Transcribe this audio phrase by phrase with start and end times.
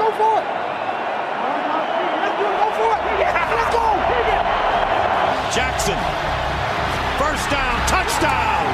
[0.00, 0.46] go for it.
[2.24, 3.02] Let's go for it.
[3.20, 3.84] Let's go.
[5.52, 6.00] Jackson.
[7.20, 8.64] First down, touchdown.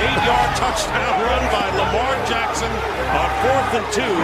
[0.00, 2.72] Eight yard touchdown run by Lamar Jackson
[3.20, 4.16] on fourth and two.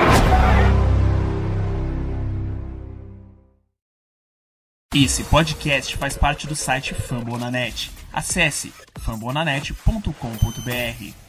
[4.97, 7.91] Esse podcast faz parte do site Fambonanet.
[8.13, 11.24] Acesse fambonanet.com.br.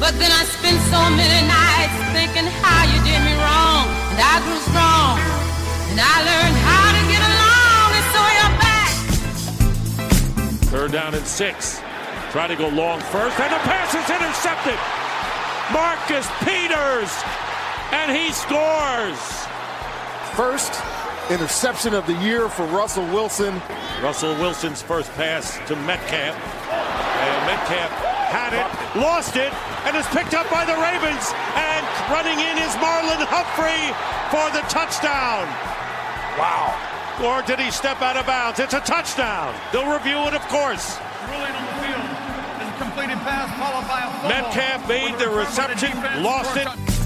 [0.00, 3.84] But then I spent so many nights thinking how you did me wrong.
[4.16, 5.20] And I grew strong.
[5.92, 7.88] And I learned how to get along.
[8.00, 8.92] And so you're back.
[10.72, 11.82] Third down and six.
[12.32, 14.78] Try to go long first, and the pass is intercepted.
[15.70, 17.12] Marcus Peters,
[17.92, 19.20] and he scores.
[20.32, 20.80] First
[21.28, 23.60] interception of the year for Russell Wilson.
[24.02, 26.36] Russell Wilson's first pass to Metcalf.
[26.70, 28.64] And Metcalf had it,
[28.94, 29.52] lost it,
[29.84, 31.34] and is picked up by the Ravens.
[31.58, 33.90] And running in is Marlon Humphrey
[34.30, 35.50] for the touchdown.
[36.38, 36.70] Wow.
[37.20, 38.60] Or did he step out of bounds?
[38.60, 39.54] It's a touchdown.
[39.72, 40.96] They'll review it, of course.
[41.28, 42.06] Ruling on the field
[42.62, 44.30] is a completed pass followed by a fumble.
[44.30, 46.99] Metcalf made the With a front-footed reception, lost for a it.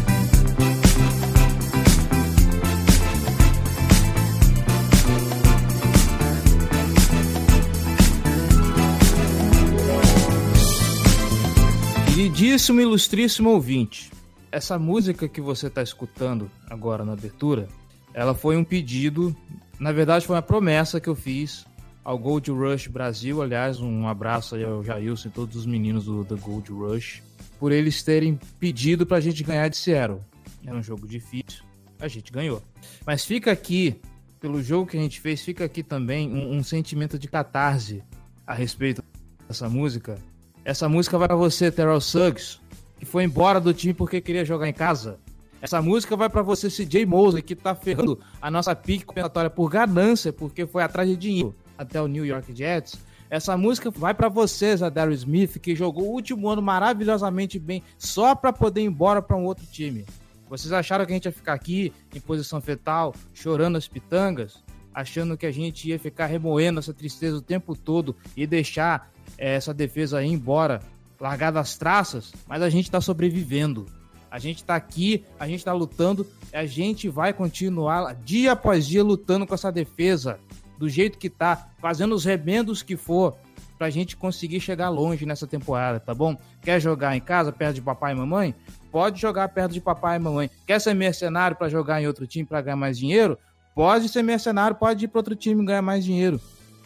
[12.15, 14.09] Queridíssimo ilustríssimo ouvinte,
[14.53, 17.67] essa música que você está escutando agora na abertura,
[18.15, 19.35] ela foi um pedido,
[19.81, 21.67] na verdade foi uma promessa que eu fiz
[22.05, 26.23] ao Gold Rush Brasil, aliás, um abraço aí ao Jailson e todos os meninos do,
[26.23, 27.21] do Gold Rush,
[27.59, 30.21] por eles terem pedido pra gente ganhar de Seattle.
[30.65, 31.65] Era um jogo difícil,
[31.99, 32.63] a gente ganhou.
[33.05, 34.01] Mas fica aqui,
[34.39, 38.05] pelo jogo que a gente fez, fica aqui também um, um sentimento de catarse
[38.47, 39.03] a respeito
[39.49, 40.17] dessa música.
[40.65, 42.59] Essa música vai pra você, Terrell Suggs,
[42.99, 45.19] que foi embora do time porque queria jogar em casa.
[45.61, 49.69] Essa música vai pra você, CJ Mosley, que tá ferrando a nossa pique compensatória por
[49.69, 52.97] ganância, porque foi atrás de dinheiro até o New York Jets.
[53.29, 58.35] Essa música vai pra você, Zadar Smith, que jogou o último ano maravilhosamente bem só
[58.35, 60.07] pra poder ir embora pra um outro time.
[60.49, 64.63] Vocês acharam que a gente ia ficar aqui em posição fetal, chorando as pitangas,
[64.95, 69.75] achando que a gente ia ficar remoendo essa tristeza o tempo todo e deixar essa
[69.75, 70.81] defesa aí embora,
[71.21, 73.87] largar das traças, mas a gente tá sobrevivendo.
[74.31, 79.03] A gente tá aqui, a gente tá lutando, a gente vai continuar dia após dia
[79.03, 80.41] lutando com essa defesa,
[80.77, 83.37] do jeito que tá, fazendo os remendos que for,
[83.79, 86.37] pra gente conseguir chegar longe nessa temporada, tá bom?
[86.61, 88.55] Quer jogar em casa, perto de papai e mamãe?
[88.91, 90.51] Pode jogar perto de papai e mamãe.
[90.67, 93.39] Quer ser mercenário pra jogar em outro time pra ganhar mais dinheiro?
[93.75, 96.41] Pode ser mercenário, pode ir pra outro time ganhar mais dinheiro.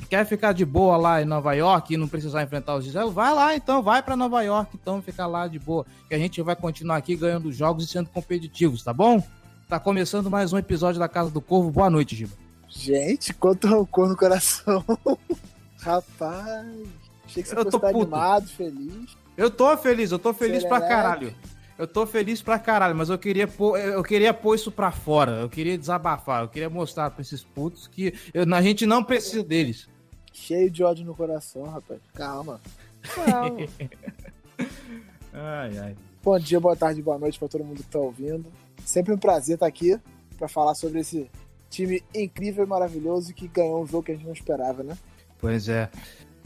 [0.08, 3.10] Quer ficar de boa lá em Nova York e não precisar enfrentar os Giselo?
[3.10, 5.84] Vai lá então, vai pra Nova York então, ficar lá de boa.
[6.08, 9.22] Que a gente vai continuar aqui ganhando jogos e sendo competitivos, tá bom?
[9.68, 11.70] Tá começando mais um episódio da Casa do Corvo.
[11.70, 12.32] Boa noite, Giba.
[12.68, 14.82] Gente, quanto rancor no coração.
[15.78, 16.66] Rapaz,
[17.26, 19.16] achei que você Eu fosse tô animado, feliz.
[19.36, 21.02] Eu tô feliz, eu tô feliz pra Serelepe.
[21.02, 21.34] caralho.
[21.78, 25.32] Eu tô feliz pra caralho, mas eu queria pôr, eu queria pôr isso pra fora.
[25.40, 29.44] Eu queria desabafar, eu queria mostrar pra esses putos que eu- a gente não precisa
[29.44, 29.88] deles.
[30.32, 32.00] Cheio de ódio no coração, rapaz.
[32.14, 32.60] Calma.
[33.14, 33.56] Calma.
[35.32, 35.96] Ai, ai.
[36.22, 38.46] Bom dia, boa tarde, boa noite pra todo mundo que tá ouvindo.
[38.84, 39.96] Sempre um prazer estar aqui
[40.36, 41.30] pra falar sobre esse
[41.70, 44.96] time incrível e maravilhoso que ganhou um jogo que a gente não esperava, né?
[45.38, 45.88] Pois é.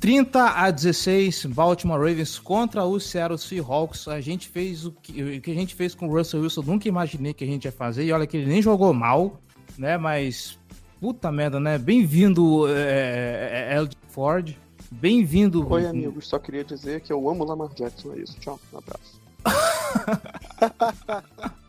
[0.02, 4.08] 30 a 16, Baltimore Ravens contra o Seattle Seahawks.
[4.08, 6.88] A gente fez o que, o que a gente fez com o Russell Wilson, nunca
[6.88, 8.04] imaginei que a gente ia fazer.
[8.04, 9.40] E olha que ele nem jogou mal,
[9.78, 9.96] né?
[9.96, 10.58] Mas
[11.00, 11.78] puta merda, né?
[11.78, 14.56] Bem-vindo, é, é, Ford.
[14.90, 15.72] Bem-vindo.
[15.72, 16.26] Oi, amigos.
[16.26, 18.14] Só queria dizer que eu amo Lamar Jackson.
[18.14, 18.36] É isso.
[18.40, 18.58] Tchau.
[18.72, 19.22] Um abraço.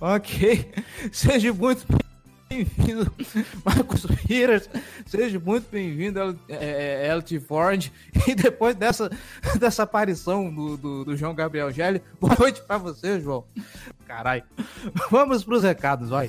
[0.00, 0.72] Ok.
[1.12, 1.84] Seja muito
[2.52, 3.10] bem-vindo,
[3.64, 4.68] Marcos Piras.
[5.06, 7.90] Seja muito bem-vindo, L- é, é, LT Ford.
[8.26, 9.10] E depois dessa,
[9.58, 13.44] dessa aparição do, do, do João Gabriel Gelli, boa noite pra você, João.
[14.06, 14.42] Caralho.
[15.10, 16.28] Vamos pros recados, vai.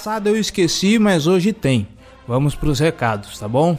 [0.00, 1.86] Passado eu esqueci, mas hoje tem.
[2.26, 3.78] Vamos para os recados, tá bom?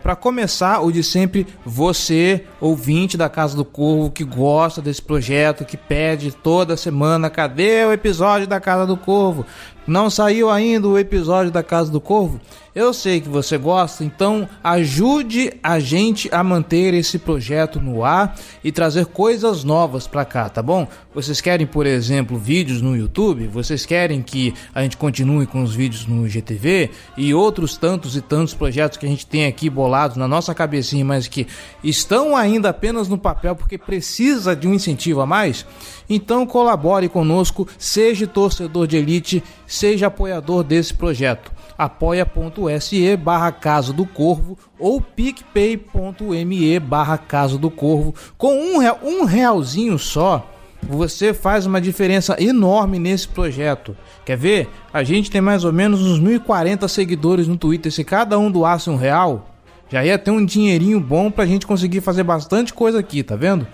[0.00, 5.64] Para começar, o de sempre, você, ouvinte da Casa do Corvo, que gosta desse projeto,
[5.64, 9.44] que pede toda semana, cadê o episódio da Casa do Corvo?
[9.86, 12.40] Não saiu ainda o episódio da Casa do Corvo?
[12.72, 18.36] Eu sei que você gosta, então ajude a gente a manter esse projeto no ar
[18.62, 20.86] e trazer coisas novas para cá, tá bom?
[21.12, 23.48] Vocês querem, por exemplo, vídeos no YouTube?
[23.48, 28.20] Vocês querem que a gente continue com os vídeos no GTV e outros tantos e
[28.20, 31.48] tantos projetos que a gente tem aqui bolados na nossa cabecinha, mas que
[31.82, 35.66] estão ainda apenas no papel porque precisa de um incentivo a mais?
[36.10, 44.04] Então colabore conosco, seja torcedor de elite, seja apoiador desse projeto apoia.se barra Casa do
[44.04, 48.14] Corvo ou picpay.me barra Casa do Corvo.
[48.36, 50.46] Com um, real, um realzinho só,
[50.82, 53.96] você faz uma diferença enorme nesse projeto.
[54.26, 54.68] Quer ver?
[54.92, 57.90] A gente tem mais ou menos uns 1.040 seguidores no Twitter.
[57.90, 59.48] Se cada um doasse um real,
[59.88, 63.66] já ia ter um dinheirinho bom pra gente conseguir fazer bastante coisa aqui, tá vendo?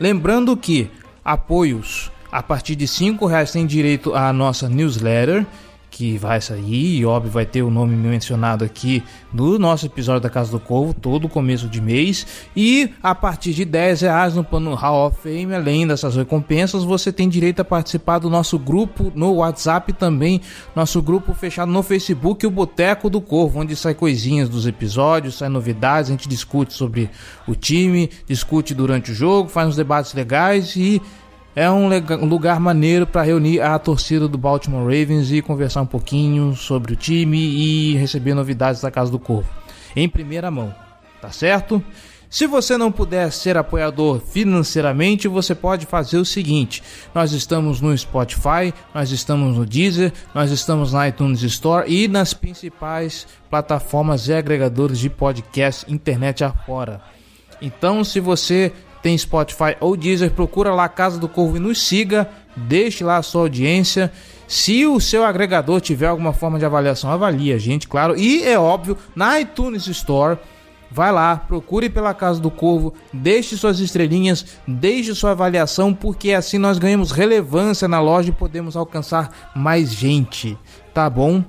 [0.00, 0.90] Lembrando que
[1.24, 2.10] apoios.
[2.30, 5.44] A partir de 5 reais tem direito à nossa newsletter
[5.92, 10.30] que vai sair e óbvio vai ter o nome mencionado aqui no nosso episódio da
[10.30, 12.26] Casa do Corvo todo começo de mês.
[12.56, 17.12] E a partir de 10 reais no plano Hall of Fame além dessas recompensas você
[17.12, 20.40] tem direito a participar do nosso grupo no WhatsApp também
[20.74, 25.50] nosso grupo fechado no Facebook o Boteco do Corvo onde sai coisinhas dos episódios sai
[25.50, 27.10] novidades a gente discute sobre
[27.46, 31.02] o time discute durante o jogo faz uns debates legais e
[31.54, 31.88] é um,
[32.26, 36.96] lugar maneiro para reunir a torcida do Baltimore Ravens e conversar um pouquinho sobre o
[36.96, 39.62] time e receber novidades da Casa do Corvo
[39.94, 40.74] em primeira mão,
[41.20, 41.82] tá certo?
[42.28, 46.82] Se você não puder ser apoiador financeiramente, você pode fazer o seguinte:
[47.14, 52.32] nós estamos no Spotify, nós estamos no Deezer, nós estamos na iTunes Store e nas
[52.32, 57.02] principais plataformas e agregadores de podcast internet afora.
[57.60, 58.72] Então, se você
[59.02, 63.22] tem Spotify ou Deezer, procura lá Casa do Corvo e nos siga, deixe lá a
[63.22, 64.12] sua audiência.
[64.46, 68.16] Se o seu agregador tiver alguma forma de avaliação, avalie a gente, claro.
[68.16, 70.38] E é óbvio, na iTunes Store,
[70.90, 76.58] vai lá, procure pela Casa do Corvo, deixe suas estrelinhas, deixe sua avaliação, porque assim
[76.58, 80.56] nós ganhamos relevância na loja e podemos alcançar mais gente,
[80.92, 81.42] tá bom?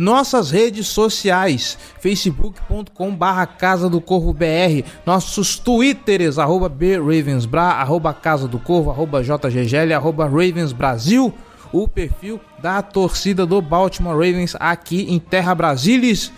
[0.00, 8.48] Nossas redes sociais, facebook.com barra Casa do Corvo BR, nossos twitters, arroba bravensbra, arroba Casa
[8.48, 11.34] do Corvo, arroba jggl, arroba Ravens Brasil,
[11.70, 16.32] o perfil da torcida do Baltimore Ravens aqui em Terra Brasilis,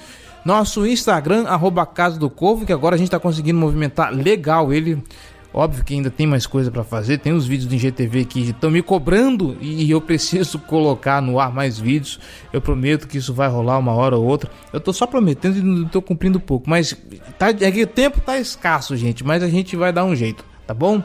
[0.45, 5.01] nosso Instagram, arroba Casa do Corvo, que agora a gente está conseguindo movimentar legal ele,
[5.55, 8.71] Óbvio que ainda tem mais coisa para fazer, tem os vídeos do IGTV que estão
[8.71, 12.19] me cobrando e eu preciso colocar no ar mais vídeos.
[12.53, 14.51] Eu prometo que isso vai rolar uma hora ou outra.
[14.73, 16.97] Eu tô só prometendo e não tô cumprindo pouco, mas
[17.39, 20.45] tá, é que o tempo tá escasso, gente, mas a gente vai dar um jeito,
[20.67, 21.03] tá bom?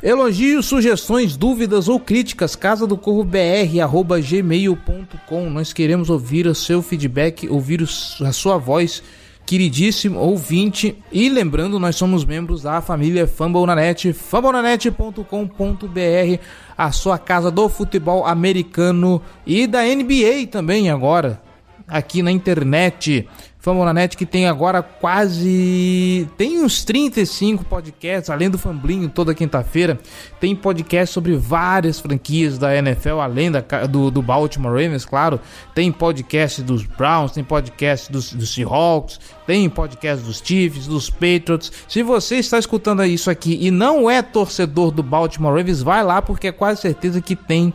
[0.00, 5.50] Elogios, sugestões, dúvidas ou críticas, casa do corvo br arroba gmail.com.
[5.50, 9.02] Nós queremos ouvir o seu feedback, ouvir a sua voz
[9.48, 11.02] queridíssimo ouvinte.
[11.10, 16.42] E lembrando, nós somos membros da família Fambonanet, fambonanet.com.br,
[16.76, 21.40] a sua casa do futebol americano e da NBA também agora,
[21.88, 23.26] aqui na internet.
[23.60, 26.28] Famonanet que tem agora quase.
[26.38, 29.98] Tem uns 35 podcasts, além do Famblinho toda quinta-feira.
[30.38, 35.40] Tem podcast sobre várias franquias da NFL, além da, do, do Baltimore Ravens, claro.
[35.74, 41.72] Tem podcast dos Browns, tem podcast dos, dos Seahawks, tem podcast dos Chiefs, dos Patriots.
[41.88, 46.22] Se você está escutando isso aqui e não é torcedor do Baltimore Ravens, vai lá
[46.22, 47.74] porque é quase certeza que tem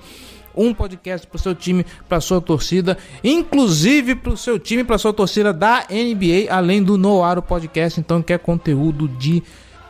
[0.56, 4.98] um podcast para o seu time, para sua torcida, inclusive para o seu time, para
[4.98, 9.44] sua torcida da NBA, além do Noaro Podcast, então que é conteúdo de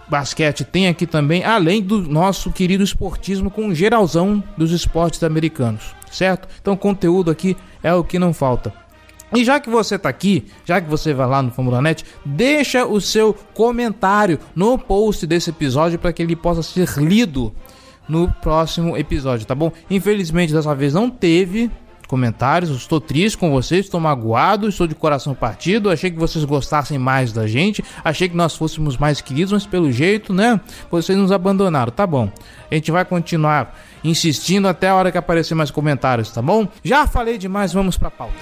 [0.08, 6.48] basquete tem aqui também, além do nosso querido esportismo com geralzão dos esportes americanos, certo?
[6.62, 8.74] Então conteúdo aqui é o que não falta.
[9.36, 12.86] E já que você está aqui, já que você vai lá no Fórmula Net, deixa
[12.86, 17.52] o seu comentário no post desse episódio para que ele possa ser lido
[18.08, 19.72] no próximo episódio, tá bom?
[19.90, 21.72] Infelizmente dessa vez não teve
[22.14, 25.90] comentários, estou triste com vocês, estou magoado, estou de coração partido.
[25.90, 29.92] Achei que vocês gostassem mais da gente, achei que nós fôssemos mais queridos, mas pelo
[29.92, 30.62] jeito, né?
[30.92, 32.30] Vocês nos abandonaram, tá bom?
[32.70, 36.68] A gente vai continuar insistindo até a hora que aparecer mais comentários, tá bom?
[36.84, 38.34] Já falei demais, vamos pra pauta.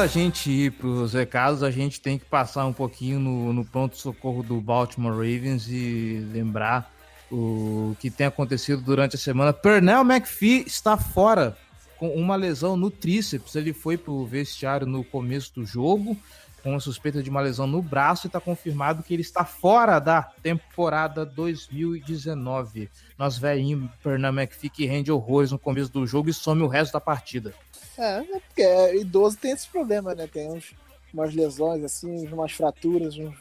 [0.00, 3.66] Da gente ir para os recados, a gente tem que passar um pouquinho no, no
[3.66, 6.90] pronto-socorro do Baltimore Ravens e lembrar
[7.30, 9.52] o que tem acontecido durante a semana.
[9.52, 11.54] Pernell McPhee está fora
[11.98, 13.54] com uma lesão no tríceps.
[13.54, 16.16] Ele foi para o vestiário no começo do jogo
[16.62, 19.98] com a suspeita de uma lesão no braço e está confirmado que ele está fora
[19.98, 22.88] da temporada 2019.
[23.18, 26.94] Nós velhinho Pernell McPhee que rende horrores no começo do jogo e some o resto
[26.94, 27.52] da partida.
[27.98, 30.26] É, é porque idoso tem esse problema, né?
[30.26, 30.74] Tem uns,
[31.12, 33.34] umas lesões, assim, umas fraturas, uns,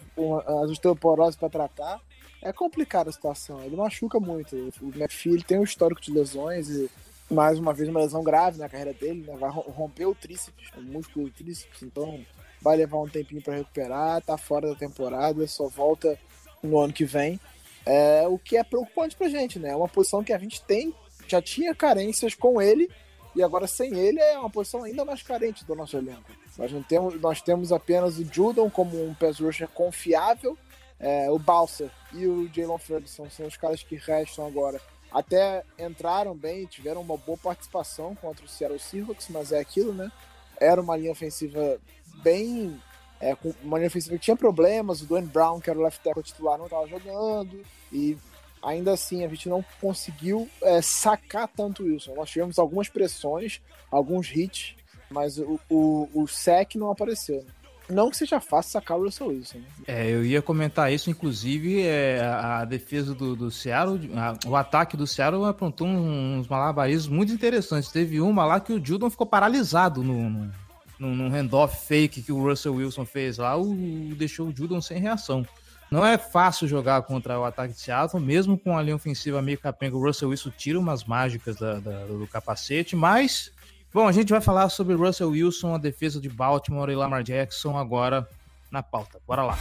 [0.47, 2.01] as osteoporose para tratar.
[2.41, 3.61] É complicada a situação.
[3.63, 4.55] Ele machuca muito.
[4.81, 6.89] O McPhee tem um histórico de lesões e
[7.29, 9.35] mais uma vez uma lesão grave na carreira dele, né?
[9.37, 12.25] Vai romper o tríceps, o músculo do tríceps, então
[12.61, 16.17] vai levar um tempinho para recuperar, tá fora da temporada, só volta
[16.63, 17.39] no ano que vem.
[17.85, 19.69] É, o que é preocupante pra gente, né?
[19.69, 20.93] É uma posição que a gente tem,
[21.27, 22.89] já tinha carências com ele,
[23.35, 26.31] e agora sem ele é uma posição ainda mais carente do nosso elenco.
[26.57, 30.57] Nós, não temos, nós temos apenas o Judon como um pass rusher confiável,
[30.99, 34.81] é, o Balser e o Jalen Ferguson são os caras que restam agora.
[35.11, 40.11] Até entraram bem, tiveram uma boa participação contra o Seattle Seahawks, mas é aquilo, né?
[40.59, 41.79] Era uma linha ofensiva
[42.21, 42.79] bem.
[43.21, 46.23] É, uma linha ofensiva que tinha problemas, o Dwayne Brown, que era o left tackle
[46.23, 48.17] titular, não estava jogando, e
[48.61, 52.13] ainda assim a gente não conseguiu é, sacar tanto isso.
[52.15, 53.61] Nós tivemos algumas pressões,
[53.91, 54.75] alguns hits,
[55.09, 57.43] mas o, o, o sec não apareceu.
[57.43, 57.51] Né?
[57.89, 59.57] Não que seja fácil sacar o Russell Wilson.
[59.57, 59.65] Né?
[59.87, 64.95] É, eu ia comentar isso, inclusive é, a, defesa do, do Seattle, a, o ataque
[64.95, 67.91] do Seattle aprontou uns malabarismos muito interessantes.
[67.91, 70.51] Teve uma lá que o Judon ficou paralisado no, no
[70.99, 73.73] num, num handoff fake que o Russell Wilson fez lá, o,
[74.15, 75.45] deixou o Judon sem reação.
[75.91, 79.57] Não é fácil jogar contra o ataque de Seattle, mesmo com a linha ofensiva meio
[79.57, 83.51] capenga, o Russell Wilson tira umas mágicas da, da, do capacete, mas...
[83.91, 87.75] Bom, a gente vai falar sobre Russell Wilson, a defesa de Baltimore e Lamar Jackson
[87.75, 88.27] agora
[88.71, 89.19] na pauta.
[89.25, 89.57] Bora lá.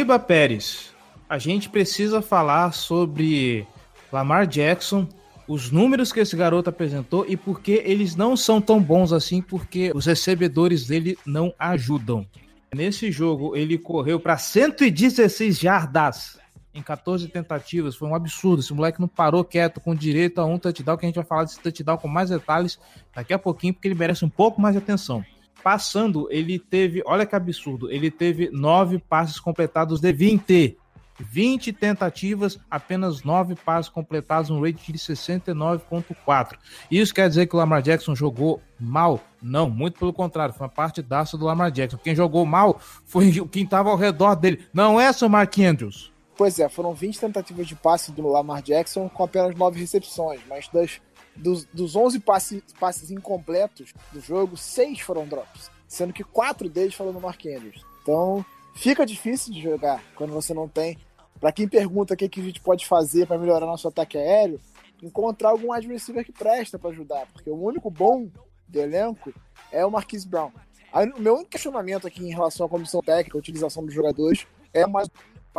[0.00, 0.94] Giba Pérez,
[1.28, 3.66] a gente precisa falar sobre
[4.10, 5.06] Lamar Jackson,
[5.46, 9.42] os números que esse garoto apresentou e por que eles não são tão bons assim,
[9.42, 12.26] porque os recebedores dele não ajudam.
[12.74, 16.40] Nesse jogo, ele correu para 116 jardas
[16.72, 17.94] em 14 tentativas.
[17.94, 18.60] Foi um absurdo.
[18.60, 21.44] Esse moleque não parou quieto com direito a um touchdown, que a gente vai falar
[21.44, 22.78] desse touchdown com mais detalhes
[23.14, 25.22] daqui a pouquinho, porque ele merece um pouco mais de atenção
[25.62, 30.78] passando, ele teve, olha que absurdo, ele teve nove passes completados de 20.
[31.22, 36.56] 20 tentativas, apenas 9 passes completados, um rate de 69,4.
[36.90, 39.20] Isso quer dizer que o Lamar Jackson jogou mal?
[39.42, 41.98] Não, muito pelo contrário, foi uma parte daça do Lamar Jackson.
[41.98, 44.64] Quem jogou mal foi quem estava ao redor dele.
[44.72, 46.10] Não é, seu Mark Andrews?
[46.36, 50.68] Pois é, foram 20 tentativas de passe do Lamar Jackson com apenas 9 recepções, mas
[50.68, 51.00] das
[51.40, 56.94] dos, dos 11 passes, passes incompletos do jogo, 6 foram drops, sendo que 4 deles
[56.94, 57.84] foram no Mark Andrews.
[58.02, 58.44] Então,
[58.74, 60.98] fica difícil de jogar quando você não tem.
[61.40, 64.60] Para quem pergunta o que, que a gente pode fazer para melhorar nosso ataque aéreo,
[65.02, 65.88] encontrar algum wide
[66.24, 68.28] que presta para ajudar, porque o único bom
[68.68, 69.32] do elenco
[69.72, 70.52] é o Marquise Brown.
[70.92, 74.86] O meu único questionamento aqui em relação à comissão técnica, a utilização dos jogadores, é
[74.86, 75.08] mais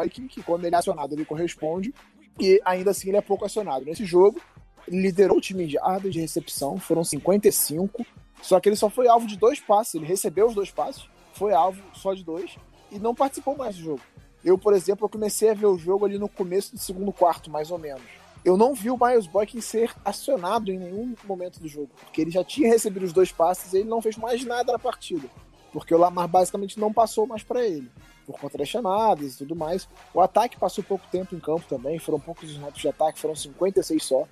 [0.10, 1.94] que, que quando ele é acionado ele corresponde
[2.40, 3.86] e ainda assim ele é pouco acionado.
[3.86, 4.42] Nesse jogo,
[4.88, 8.06] liderou o time de jardas de recepção, foram 55,
[8.42, 11.54] só que ele só foi alvo de dois passes, ele recebeu os dois passes, foi
[11.54, 12.56] alvo só de dois
[12.92, 14.02] e não participou mais do jogo.
[14.44, 17.50] Eu, por exemplo, eu comecei a ver o jogo ali no começo do segundo quarto,
[17.50, 18.02] mais ou menos.
[18.44, 22.32] Eu não vi o Miles Boykin ser acionado em nenhum momento do jogo, porque ele
[22.32, 25.30] já tinha recebido os dois passes e ele não fez mais nada na partida,
[25.72, 27.88] porque o Lamar basicamente não passou mais para ele,
[28.26, 29.88] por conta das chamadas e tudo mais.
[30.12, 34.04] O ataque passou pouco tempo em campo também, foram poucos snaps de ataque, foram 56
[34.04, 34.28] só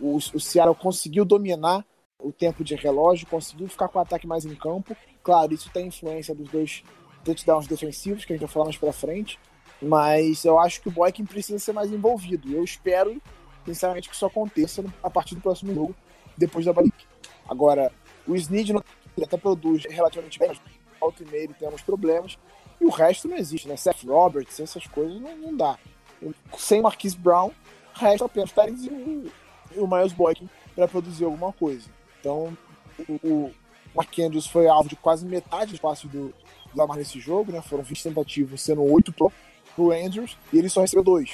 [0.00, 1.84] o, o Seattle conseguiu dominar
[2.18, 4.96] o tempo de relógio, conseguiu ficar com o ataque mais em campo.
[5.22, 6.82] Claro, isso tem influência dos dois
[7.24, 9.38] touchdowns defensivos, que a gente vai falar mais pra frente,
[9.80, 12.52] mas eu acho que o Boykin precisa ser mais envolvido.
[12.52, 13.20] Eu espero,
[13.64, 15.94] sinceramente, que isso aconteça a partir do próximo jogo,
[16.36, 17.06] depois da Balik.
[17.48, 17.92] Agora,
[18.26, 18.74] o Snead
[19.22, 20.52] até produz relativamente bem,
[21.00, 22.38] alto e meio tem alguns problemas,
[22.80, 23.76] e o resto não existe, né?
[23.76, 25.78] Seth Roberts, essas coisas não, não dá.
[26.56, 27.50] Sem Marquise Brown,
[27.94, 28.90] resta apenas o Tyrese
[29.74, 31.88] e o Miles Boykin para produzir alguma coisa.
[32.20, 32.56] Então,
[33.22, 33.50] o,
[33.94, 36.34] Mark Andrews foi alvo de quase metade do, do
[36.74, 37.60] Lamar nesse jogo, né?
[37.60, 39.32] Foram 20 tentativas, sendo 8 pro,
[39.74, 41.30] pro Andrews, e ele só recebeu 2.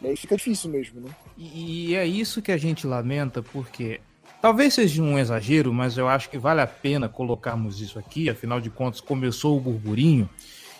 [0.00, 1.10] E aí fica difícil mesmo, né?
[1.36, 4.00] E, e é isso que a gente lamenta, porque
[4.40, 8.60] talvez seja um exagero, mas eu acho que vale a pena colocarmos isso aqui, afinal
[8.60, 10.28] de contas começou o burburinho,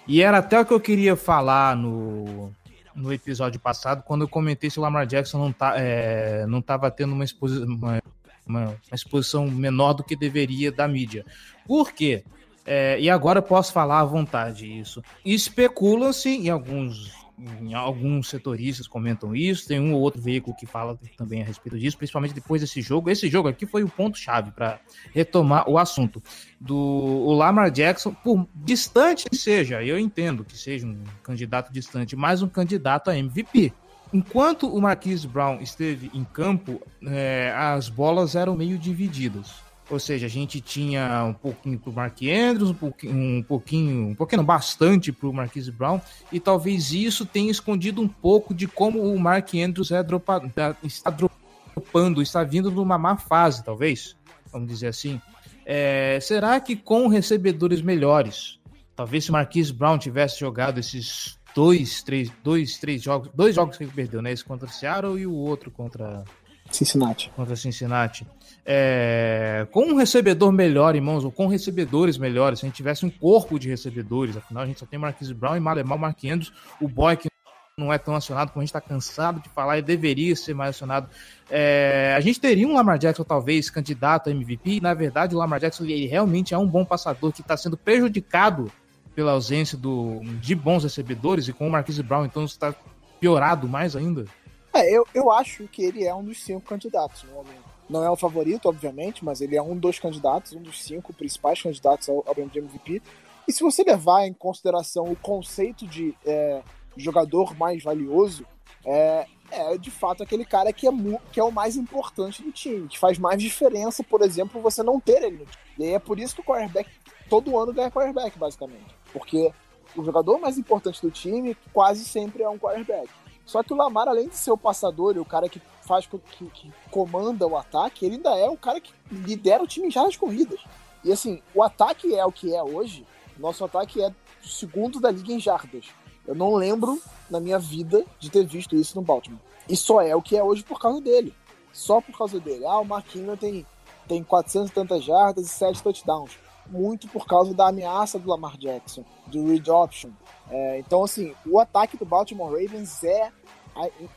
[0.06, 2.50] e era até o que eu queria falar no,
[2.98, 6.90] no episódio passado, quando eu comentei se o Lamar Jackson não, tá, é, não tava
[6.90, 8.02] tendo uma, exposi uma,
[8.46, 11.24] uma, uma, exposição menor do que deveria da mídia.
[11.66, 12.24] Por quê?
[12.66, 15.02] É, e agora posso falar à vontade isso.
[15.24, 17.17] Especula-se em alguns
[17.60, 21.78] em alguns setoristas comentam isso, tem um ou outro veículo que fala também a respeito
[21.78, 23.10] disso, principalmente depois desse jogo.
[23.10, 24.80] Esse jogo aqui foi o ponto-chave para
[25.12, 26.22] retomar o assunto
[26.60, 32.16] do o Lamar Jackson, por distante que seja, eu entendo que seja um candidato distante,
[32.16, 33.72] mas um candidato a MVP.
[34.12, 39.67] Enquanto o Marquise Brown esteve em campo, é, as bolas eram meio divididas.
[39.90, 44.08] Ou seja, a gente tinha um pouquinho para o Mark Andrews, um pouquinho, um pouquinho,
[44.08, 45.98] um pouquinho, bastante para o Marquise Brown,
[46.30, 50.42] e talvez isso tenha escondido um pouco de como o Mark Andrews é dropa,
[50.82, 54.14] está dropando, está vindo numa má fase, talvez,
[54.52, 55.20] vamos dizer assim.
[55.64, 58.58] É, será que com recebedores melhores,
[58.94, 63.78] talvez se o Marquise Brown tivesse jogado esses dois, três, dois, três jogos, dois jogos
[63.78, 64.32] que ele perdeu, né?
[64.32, 66.24] Esse contra o Seattle e o outro contra
[66.70, 67.30] Cincinnati.
[67.34, 68.26] Contra Cincinnati.
[68.70, 73.06] É, com um recebedor melhor em mãos, ou com recebedores melhores, se a gente tivesse
[73.06, 76.86] um corpo de recebedores, afinal a gente só tem Marquise Brown e Malemal Andrews, o
[76.86, 77.30] boy que
[77.78, 80.76] não é tão acionado como a gente está cansado de falar e deveria ser mais
[80.76, 81.08] acionado.
[81.48, 85.38] É, a gente teria um Lamar Jackson, talvez, candidato a MVP, e na verdade o
[85.38, 88.70] Lamar Jackson ele realmente é um bom passador que está sendo prejudicado
[89.14, 92.74] pela ausência do, de bons recebedores, e com o Marquise Brown, então está
[93.18, 94.26] piorado mais ainda.
[94.74, 97.67] É, eu, eu acho que ele é um dos cinco candidatos no momento.
[97.88, 101.62] Não é o favorito, obviamente, mas ele é um dos candidatos, um dos cinco principais
[101.62, 103.02] candidatos ao, ao prêmio de MVP.
[103.46, 106.62] E se você levar em consideração o conceito de é,
[106.96, 108.44] jogador mais valioso,
[108.84, 110.90] é, é de fato aquele cara que é,
[111.32, 115.00] que é o mais importante do time, que faz mais diferença, por exemplo, você não
[115.00, 115.46] ter ele.
[115.78, 116.90] E aí é por isso que o quarterback
[117.28, 118.94] todo ano ganha quarterback, basicamente.
[119.12, 119.50] Porque
[119.96, 123.08] o jogador mais importante do time quase sempre é um quarterback.
[123.48, 126.18] Só que o Lamar, além de ser o passador e o cara que faz que,
[126.50, 130.18] que comanda o ataque, ele ainda é o cara que lidera o time já nas
[130.18, 130.60] corridas.
[131.02, 133.06] E assim, o ataque é o que é hoje.
[133.38, 135.86] Nosso ataque é o segundo da liga em jardas.
[136.26, 139.40] Eu não lembro na minha vida de ter visto isso no Baltimore.
[139.66, 141.34] E só é o que é hoje por causa dele.
[141.72, 142.66] Só por causa dele.
[142.66, 143.64] Ah, o Marquinhos tem,
[144.06, 146.32] tem 400 e tantas jardas e 7 touchdowns.
[146.66, 150.10] Muito por causa da ameaça do Lamar Jackson, do read option.
[150.50, 153.32] É, então, assim, o ataque do Baltimore Ravens é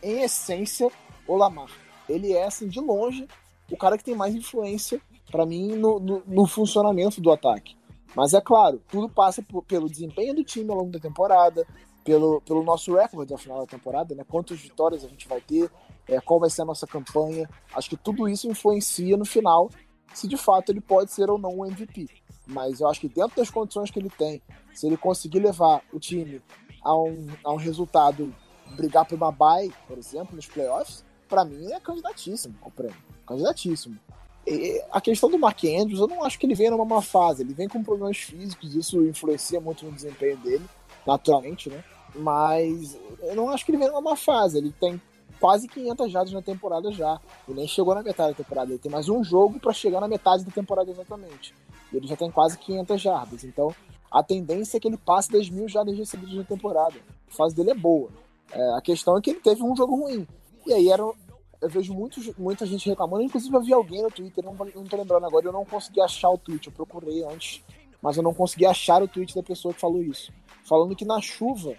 [0.01, 0.89] em essência,
[1.27, 1.69] o Lamar.
[2.09, 3.27] Ele é, assim, de longe,
[3.71, 7.77] o cara que tem mais influência, para mim, no, no, no, funcionamento do ataque.
[8.15, 11.65] Mas é claro, tudo passa por, pelo desempenho do time ao longo da temporada,
[12.03, 14.25] pelo, pelo nosso recorde ao final da temporada, né?
[14.27, 15.71] Quantas vitórias a gente vai ter,
[16.07, 17.49] é, qual vai ser a nossa campanha.
[17.73, 19.69] Acho que tudo isso influencia no final
[20.13, 22.07] se de fato ele pode ser ou não um MVP.
[22.45, 24.41] Mas eu acho que dentro das condições que ele tem,
[24.73, 26.41] se ele conseguir levar o time
[26.83, 28.33] a um, a um resultado
[28.75, 32.97] brigar por uma bye, por exemplo, nos playoffs, para mim é candidatíssimo ao prêmio.
[33.25, 33.97] Candidatíssimo.
[34.45, 37.43] E a questão do Mark Andrews, eu não acho que ele venha numa má fase.
[37.43, 40.65] Ele vem com problemas físicos, isso influencia muito no desempenho dele,
[41.05, 41.83] naturalmente, né?
[42.15, 44.57] Mas eu não acho que ele venha numa má fase.
[44.57, 44.99] Ele tem
[45.39, 47.19] quase 500 jardas na temporada já.
[47.47, 48.71] Ele nem chegou na metade da temporada.
[48.71, 51.53] Ele tem mais um jogo para chegar na metade da temporada exatamente.
[51.93, 53.43] E ele já tem quase 500 jardas.
[53.43, 53.73] Então,
[54.09, 56.95] a tendência é que ele passe das mil jardas recebidas na temporada.
[57.29, 58.09] A fase dele é boa.
[58.51, 60.27] É, a questão é que ele teve um jogo ruim.
[60.65, 64.43] E aí era, eu vejo muitos, muita gente reclamando, inclusive eu vi alguém no Twitter,
[64.43, 67.63] não, não tô lembrando agora, eu não consegui achar o tweet, eu procurei antes,
[68.01, 70.31] mas eu não consegui achar o tweet da pessoa que falou isso.
[70.63, 71.75] Falando que na chuva,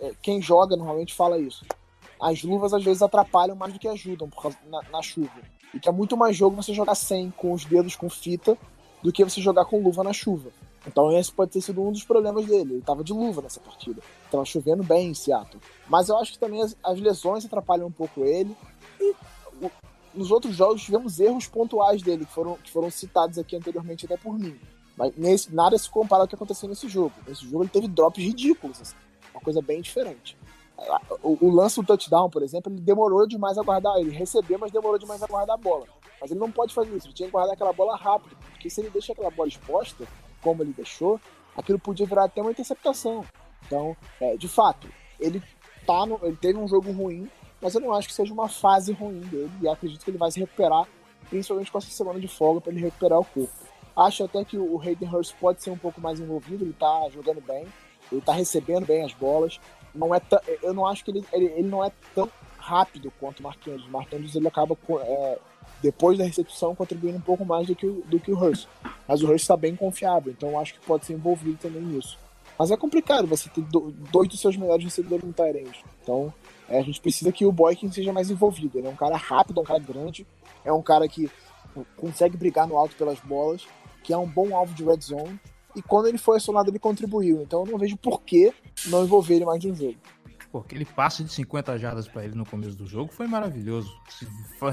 [0.00, 1.64] é, quem joga normalmente fala isso.
[2.20, 5.40] As luvas às vezes atrapalham mais do que ajudam por causa, na, na chuva.
[5.72, 8.56] E que é muito mais jogo você jogar sem, com os dedos com fita,
[9.02, 10.50] do que você jogar com luva na chuva.
[10.86, 12.72] Então esse pode ter sido um dos problemas dele.
[12.72, 14.02] Ele estava de luva nessa partida.
[14.24, 15.60] Estava chovendo bem em Seattle.
[15.88, 18.54] Mas eu acho que também as, as lesões atrapalham um pouco ele.
[19.00, 19.14] E
[19.62, 19.70] o,
[20.14, 24.16] nos outros jogos tivemos erros pontuais dele, que foram, que foram citados aqui anteriormente até
[24.16, 24.58] por mim.
[24.96, 27.12] Mas nesse, nada se compara ao que aconteceu nesse jogo.
[27.26, 28.80] Nesse jogo ele teve drops ridículos.
[28.80, 28.94] Assim,
[29.32, 30.36] uma coisa bem diferente.
[31.22, 33.98] O, o, lance do touchdown, por exemplo, ele demorou demais a guardar.
[33.98, 35.86] Ele recebeu, mas demorou demais a guardar a bola.
[36.20, 37.06] Mas ele não pode fazer isso.
[37.06, 38.36] Ele tinha que guardar aquela bola rápido.
[38.52, 40.06] Porque se ele deixa aquela bola exposta,
[40.44, 41.18] como ele deixou,
[41.56, 43.24] aquilo podia virar até uma interceptação.
[43.66, 44.86] Então, é, de fato,
[45.18, 45.42] ele,
[45.86, 47.28] tá no, ele teve um jogo ruim,
[47.62, 50.30] mas eu não acho que seja uma fase ruim dele e acredito que ele vai
[50.30, 50.86] se recuperar,
[51.30, 53.52] principalmente com essa semana de folga para ele recuperar o corpo.
[53.96, 57.40] Acho até que o Hayden Hurst pode ser um pouco mais envolvido, ele tá jogando
[57.40, 57.66] bem,
[58.12, 59.58] ele tá recebendo bem as bolas.
[59.94, 60.20] Não é
[60.62, 62.28] eu não acho que ele, ele, ele, não é tão
[62.58, 63.86] rápido quanto o Marquinhos.
[63.86, 65.38] O Marquinhos ele acaba é,
[65.82, 68.66] depois da recepção contribuindo um pouco mais do que o, do que o Hurst.
[69.06, 72.18] Mas o Hurst está bem confiável, então acho que pode ser envolvido também nisso.
[72.58, 73.62] Mas é complicado você ter
[74.12, 75.84] dois dos seus melhores recebedores no Tyrande.
[76.02, 76.32] Então
[76.68, 78.78] é, a gente precisa que o Boykin seja mais envolvido.
[78.78, 80.26] Ele é um cara rápido, um cara grande,
[80.64, 81.30] é um cara que
[81.96, 83.66] consegue brigar no alto pelas bolas
[84.04, 85.40] que é um bom alvo de red zone.
[85.74, 87.42] E quando ele foi acionado, ele contribuiu.
[87.42, 88.52] Então eu não vejo por que
[88.86, 89.96] não envolver ele mais de um jogo.
[90.54, 93.92] Pô, aquele passe de 50 jardas para ele no começo do jogo foi maravilhoso.
[94.08, 94.24] Se,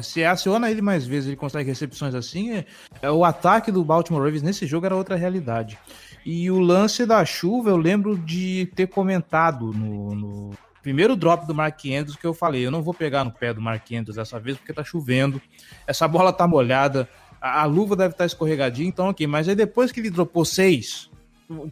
[0.03, 2.51] se aciona ele mais vezes, ele consegue recepções assim.
[2.51, 2.65] É,
[3.01, 5.79] é, o ataque do Baltimore Ravens nesse jogo era outra realidade.
[6.23, 10.49] E o lance da chuva, eu lembro de ter comentado no, no
[10.83, 13.59] primeiro drop do Mark Andrews que eu falei, eu não vou pegar no pé do
[13.59, 15.41] Mark Andrews dessa vez porque tá chovendo,
[15.87, 17.09] essa bola tá molhada,
[17.41, 19.25] a, a luva deve estar escorregadinha, então ok.
[19.25, 21.09] Mas aí depois que ele dropou seis,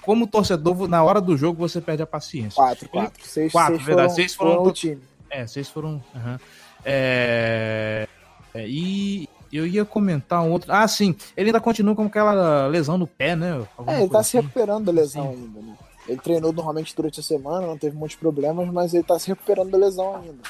[0.02, 2.56] como torcedor, na hora do jogo você perde a paciência.
[2.56, 3.26] Quatro, quatro.
[3.26, 4.08] Seis, quatro, seis verdade.
[4.08, 5.02] Foram, seis foram, foram o time.
[5.30, 6.04] É, seis foram.
[6.14, 6.38] Uhum.
[6.84, 8.08] É,
[8.54, 10.72] é, e eu ia comentar um outro.
[10.72, 11.16] Ah, sim.
[11.36, 13.66] Ele ainda continua com aquela lesão no pé, né?
[13.78, 14.32] Alguma é, ele tá assim.
[14.32, 15.44] se recuperando da lesão sim.
[15.44, 15.78] ainda, né?
[16.08, 19.70] Ele treinou normalmente durante a semana, não teve muitos problemas, mas ele tá se recuperando
[19.70, 20.42] da lesão ainda.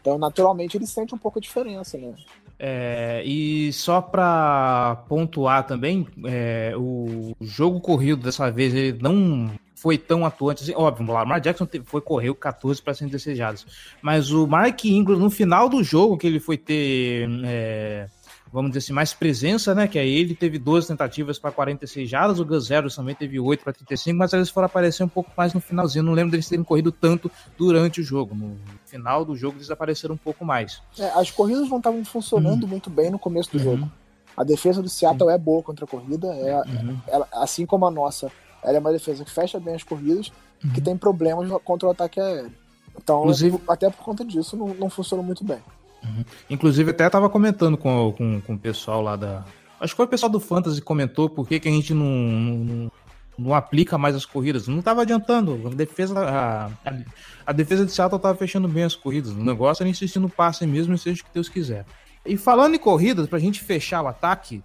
[0.00, 2.14] Então, naturalmente, ele sente um pouco a diferença, né?
[2.58, 9.98] É, e só para pontuar também, é, o jogo corrido dessa vez ele não foi
[9.98, 10.74] tão atuante assim.
[10.74, 13.66] Óbvio, o Lamar Jackson foi correr 14 para 100 desejados,
[14.00, 18.08] mas o Mark Ingram no final do jogo que ele foi ter é,
[18.52, 19.86] vamos dizer assim, mais presença, né?
[19.86, 23.62] Que aí ele teve 12 tentativas para 46 jardas, o Gus Zeros também teve 8
[23.62, 26.04] para 35, mas eles foram aparecer um pouco mais no finalzinho.
[26.04, 28.34] Não lembro deles terem corrido tanto durante o jogo.
[28.34, 28.56] No
[28.96, 30.82] final do jogo eles apareceram um pouco mais.
[30.98, 32.68] É, as corridas não estavam funcionando uhum.
[32.68, 33.64] muito bem no começo do uhum.
[33.64, 33.92] jogo.
[34.36, 35.34] A defesa do Seattle uhum.
[35.34, 36.98] é boa contra a corrida, é, uhum.
[37.06, 38.30] ela, assim como a nossa,
[38.62, 40.30] ela é uma defesa que fecha bem as corridas,
[40.60, 40.84] que uhum.
[40.84, 42.52] tem problemas contra o ataque aéreo.
[42.96, 43.60] Então, Inclusive...
[43.68, 45.58] até por conta disso, não, não funcionou muito bem.
[46.02, 46.24] Uhum.
[46.50, 49.44] Inclusive, até tava comentando com, com, com o pessoal lá da.
[49.80, 52.92] Acho que foi o pessoal do Fantasy comentou por que, que a gente não, não,
[53.38, 54.68] não, aplica mais as corridas.
[54.68, 55.60] Não tava adiantando.
[55.66, 56.98] A defesa, a, a,
[57.46, 59.32] a defesa de Seattle tava fechando bem as corridas.
[59.32, 61.84] O negócio era insistir no passe mesmo seja o que Deus quiser.
[62.24, 64.62] E falando em corridas, pra gente fechar o ataque,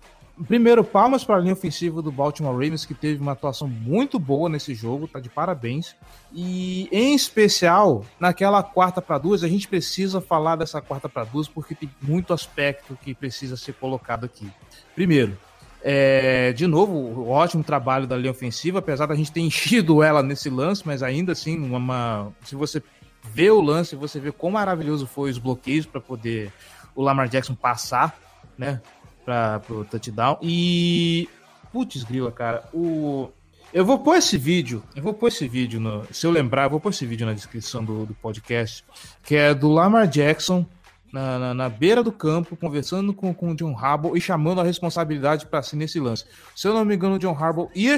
[0.48, 4.50] Primeiro, palmas para a linha ofensiva do Baltimore Ravens, que teve uma atuação muito boa
[4.50, 5.96] nesse jogo, tá de parabéns.
[6.34, 11.48] E, em especial, naquela quarta para duas, a gente precisa falar dessa quarta para duas,
[11.48, 14.50] porque tem muito aspecto que precisa ser colocado aqui.
[14.96, 15.38] Primeiro,
[15.84, 20.50] é, de novo, ótimo trabalho da linha ofensiva, apesar da gente ter enchido ela nesse
[20.50, 22.82] lance, mas ainda assim, uma, se você
[23.24, 26.52] vê o lance, você vê quão maravilhoso foi os bloqueios para poder
[26.96, 28.18] o Lamar Jackson passar,
[28.58, 28.82] né?
[29.24, 30.38] para o touchdown.
[30.42, 31.30] E.
[31.72, 32.68] Putz, grila, cara.
[32.74, 33.30] O.
[33.74, 36.70] Eu vou pôr esse vídeo, eu vou pôr esse vídeo, no, se eu lembrar, eu
[36.70, 38.84] vou pôr esse vídeo na descrição do, do podcast,
[39.24, 40.66] que é do Lamar Jackson
[41.12, 44.64] na, na, na, beira do campo, conversando com, com o John Harbaugh e chamando a
[44.64, 46.26] responsabilidade para si nesse lance.
[46.56, 47.98] Se eu não me engano, o John Harbaugh ia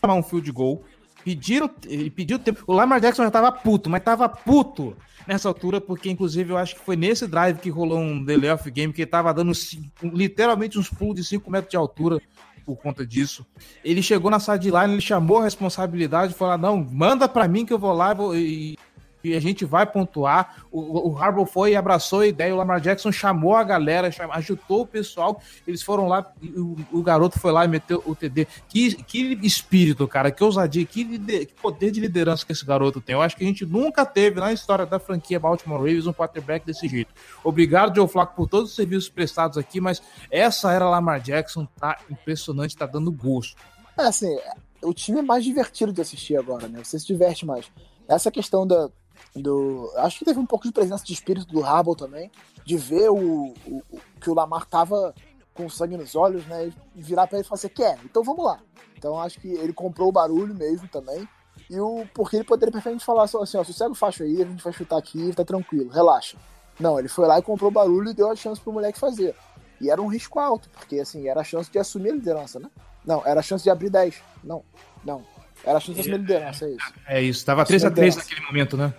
[0.00, 0.84] chamar um field goal,
[1.24, 2.62] pediram, e pediu tempo.
[2.66, 4.96] O Lamar Jackson já tava puto, mas tava puto
[5.26, 8.70] nessa altura, porque inclusive eu acho que foi nesse drive que rolou um delay of
[8.70, 9.52] game que ele tava dando
[10.02, 12.20] literalmente uns pulos de 5 metros de altura
[12.64, 13.46] por conta disso.
[13.84, 17.78] Ele chegou na sideline, ele chamou a responsabilidade, falou: não, manda para mim que eu
[17.78, 18.76] vou lá e,
[19.24, 20.64] e a gente vai pontuar.
[20.70, 24.86] O, o foi e abraçou a ideia, o Lamar Jackson chamou a galera, ajudou o
[24.86, 28.46] pessoal, eles foram lá, o, o, garoto foi lá e meteu o TD.
[28.68, 33.00] Que, que espírito, cara, que ousadia, que, lider, que, poder de liderança que esse garoto
[33.00, 33.14] tem.
[33.14, 36.66] Eu acho que a gente nunca teve na história da franquia Baltimore Ravens um quarterback
[36.66, 37.12] desse jeito.
[37.42, 41.98] Obrigado, Joe Flacco, por todos os serviços prestados aqui, mas essa era Lamar Jackson, tá
[42.10, 43.56] impressionante, tá dando gosto.
[43.96, 44.36] É assim,
[44.84, 46.82] o time é mais divertido de assistir agora, né?
[46.82, 47.70] Você se diverte mais.
[48.06, 48.90] Essa questão da,
[49.34, 49.90] do.
[49.96, 52.30] Acho que teve um pouco de presença de espírito do Harbaugh também,
[52.64, 53.82] de ver o, o,
[54.20, 55.14] que o Lamar tava
[55.52, 56.72] com sangue nos olhos, né?
[56.94, 57.98] E virar para ele e falar assim: quer?
[58.04, 58.58] Então vamos lá.
[58.96, 61.28] Então acho que ele comprou o barulho mesmo também.
[61.70, 64.62] E o porque ele poderia perfeitamente falar assim: ó, sossega o facho aí, a gente
[64.62, 66.36] vai chutar aqui, tá tranquilo, relaxa.
[66.78, 69.34] Não, ele foi lá e comprou o barulho e deu a chance pro moleque fazer.
[69.80, 72.68] E era um risco alto, porque assim, era a chance de assumir a liderança, né?
[73.04, 74.16] Não, era a chance de abrir 10.
[74.42, 74.64] Não,
[75.04, 75.22] não.
[75.64, 76.92] Era a chance de assumir a liderança, é isso.
[77.06, 78.92] É isso, tava 3x3 naquele momento, né?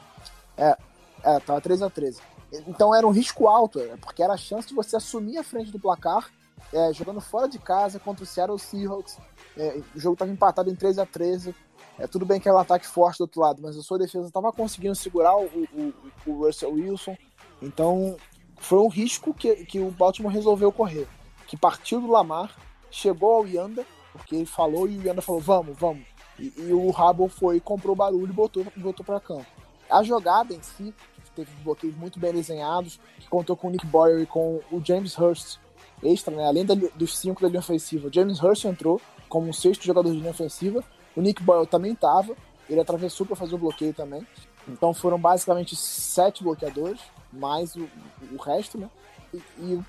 [0.58, 0.78] É,
[1.24, 2.22] é tava 3 a 13
[2.68, 5.72] Então era um risco alto, é, porque era a chance de você assumir a frente
[5.72, 6.32] do placar,
[6.74, 9.18] é, jogando fora de casa contra o Seattle Seahawks.
[9.58, 11.56] É, o jogo estava empatado em 13 a 13
[11.98, 14.28] é, tudo bem que era um ataque forte do outro lado, mas a sua defesa
[14.28, 15.94] estava conseguindo segurar o, o,
[16.28, 17.16] o, Russell Wilson.
[17.62, 18.18] Então,
[18.58, 21.08] foi um risco que, que o Baltimore resolveu correr.
[21.48, 22.54] Que partiu do Lamar,
[22.92, 26.06] chegou ao Yanda, porque ele falou e o Yanda falou, vamos, vamos.
[26.38, 29.46] E, e o Rabo foi, comprou barulho e botou, botou para campo.
[29.90, 30.94] A jogada em si,
[31.36, 35.18] teve bloqueios muito bem desenhados, que contou com o Nick Boyer e com o James
[35.18, 35.58] Hurst,
[36.02, 36.46] extra, né?
[36.48, 38.08] Além da, dos cinco da linha ofensiva.
[38.08, 40.84] O James Hurst entrou como um sexto jogador de linha ofensiva.
[41.16, 42.36] O Nick Boyle também estava.
[42.70, 44.26] Ele atravessou para fazer o bloqueio também.
[44.68, 47.00] Então foram basicamente sete bloqueadores,
[47.32, 47.88] mais o,
[48.32, 48.90] o resto, né?
[49.34, 49.84] E, e,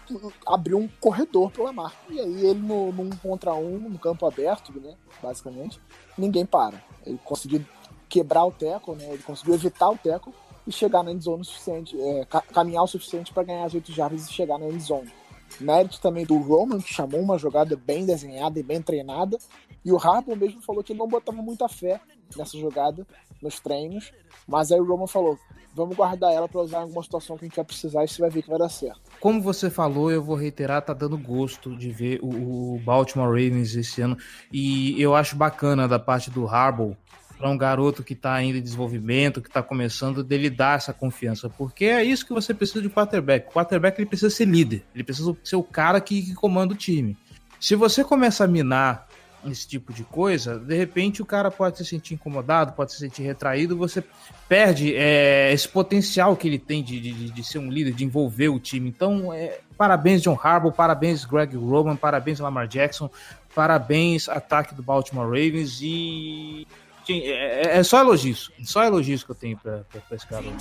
[0.47, 1.95] abriu um corredor para o Lamar.
[2.11, 4.95] E aí ele no, num contra um, no campo aberto, né?
[5.23, 5.81] Basicamente,
[6.19, 6.83] ninguém para.
[7.05, 7.65] Ele conseguiu
[8.09, 9.05] quebrar o teco, né?
[9.13, 10.33] Ele conseguiu evitar o teco
[10.67, 14.29] e chegar na endzone o suficiente, é, caminhar o suficiente para ganhar as oito jardas
[14.29, 15.13] e chegar na endzone.
[15.61, 19.39] Mérito também do Roman, que chamou uma jogada bem desenhada e bem treinada.
[19.85, 22.01] E o Harbaugh mesmo falou que ele não botava muita fé
[22.37, 23.07] nessa jogada
[23.41, 24.13] nos treinos.
[24.47, 25.39] Mas aí o Roman falou:
[25.75, 28.21] vamos guardar ela para usar em alguma situação que a gente vai precisar e você
[28.21, 29.01] vai ver que vai dar certo.
[29.21, 34.01] Como você falou, eu vou reiterar, tá dando gosto de ver o, Baltimore Ravens esse
[34.01, 34.17] ano.
[34.53, 36.97] E eu acho bacana da parte do Harbaugh
[37.39, 41.49] para um garoto que está ainda em desenvolvimento, que está começando, dele dar essa confiança,
[41.51, 43.49] porque é isso que você precisa de quarterback.
[43.49, 46.77] O quarterback ele precisa ser líder, ele precisa ser o cara que, que comanda o
[46.77, 47.17] time.
[47.61, 49.07] Se você começa a minar
[49.51, 53.23] esse tipo de coisa, de repente o cara pode se sentir incomodado, pode se sentir
[53.23, 54.03] retraído, você
[54.49, 58.49] perde é, esse potencial que ele tem de, de, de, ser um líder, de envolver
[58.49, 58.89] o time.
[58.89, 63.11] Então, é, parabéns John Harbaugh, parabéns Greg Roman, parabéns Lamar Jackson,
[63.55, 66.67] parabéns ataque do Baltimore Ravens e
[67.13, 68.51] é, é, só elogios.
[68.65, 70.57] Só elogios que eu tenho pra, pra, pra esse garoto.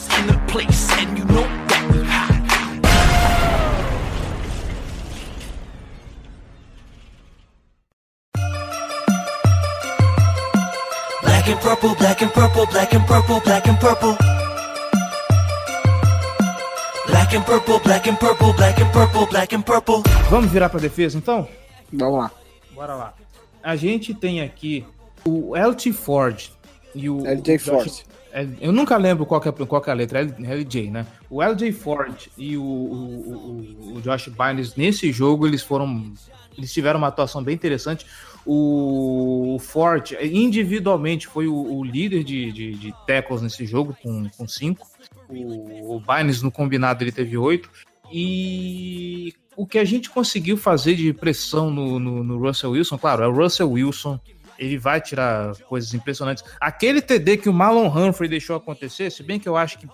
[11.22, 14.18] Black and purple, black and purple, black and purple, black and purple.
[17.08, 20.04] Black and purple, black and purple, black and purple, black and purple.
[20.30, 21.48] Vamos virar pra defesa então?
[21.92, 22.32] Vamos lá.
[22.74, 23.14] Bora lá.
[23.64, 24.86] A gente tem aqui
[25.26, 26.52] o LT Ford
[26.94, 27.26] e o.
[27.26, 28.04] LJ Ford.
[28.32, 31.08] É, eu nunca lembro qual é, qual é a letra, LJ, né?
[31.30, 36.14] O LJ Ford e o, o, o, o Josh Bynes nesse jogo, eles foram.
[36.58, 38.06] Eles tiveram uma atuação bem interessante.
[38.46, 44.48] O Ford, individualmente, foi o, o líder de, de, de, tackles nesse jogo, com, com
[44.48, 44.88] cinco.
[45.28, 47.70] O, o Bynes, no combinado, ele teve oito.
[48.12, 53.24] E o que a gente conseguiu fazer de pressão no, no, no Russell Wilson, claro,
[53.24, 54.20] é o Russell Wilson
[54.58, 56.44] ele vai tirar coisas impressionantes.
[56.60, 59.88] Aquele TD que o Marlon Humphrey deixou acontecer, se bem que eu acho que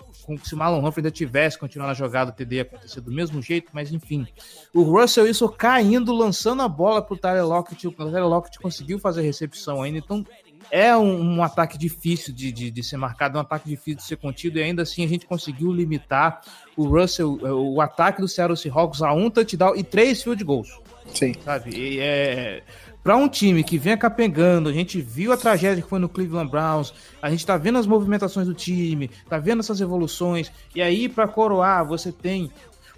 [0.44, 3.42] se o Marlon Humphrey ainda tivesse continuado na jogada, o TD ia acontecer do mesmo
[3.42, 4.26] jeito, mas enfim.
[4.72, 9.22] O Russell Wilson caindo, lançando a bola pro Tyler Lockett, o Tyler Lockett conseguiu fazer
[9.22, 10.24] recepção ainda, então
[10.70, 14.04] é um, um ataque difícil de, de, de, ser marcado, é um ataque difícil de
[14.04, 16.40] ser contido, e ainda assim a gente conseguiu limitar
[16.76, 20.80] o Russell, o ataque do Seattle Seahawks a um touchdown e três field goals.
[21.12, 21.34] Sim.
[21.44, 21.76] Sabe?
[21.76, 22.62] E é,
[23.02, 26.50] para um time que vem capengando, a gente viu a tragédia que foi no Cleveland
[26.50, 31.08] Browns, a gente tá vendo as movimentações do time, tá vendo essas evoluções, e aí
[31.08, 32.50] para coroar você tem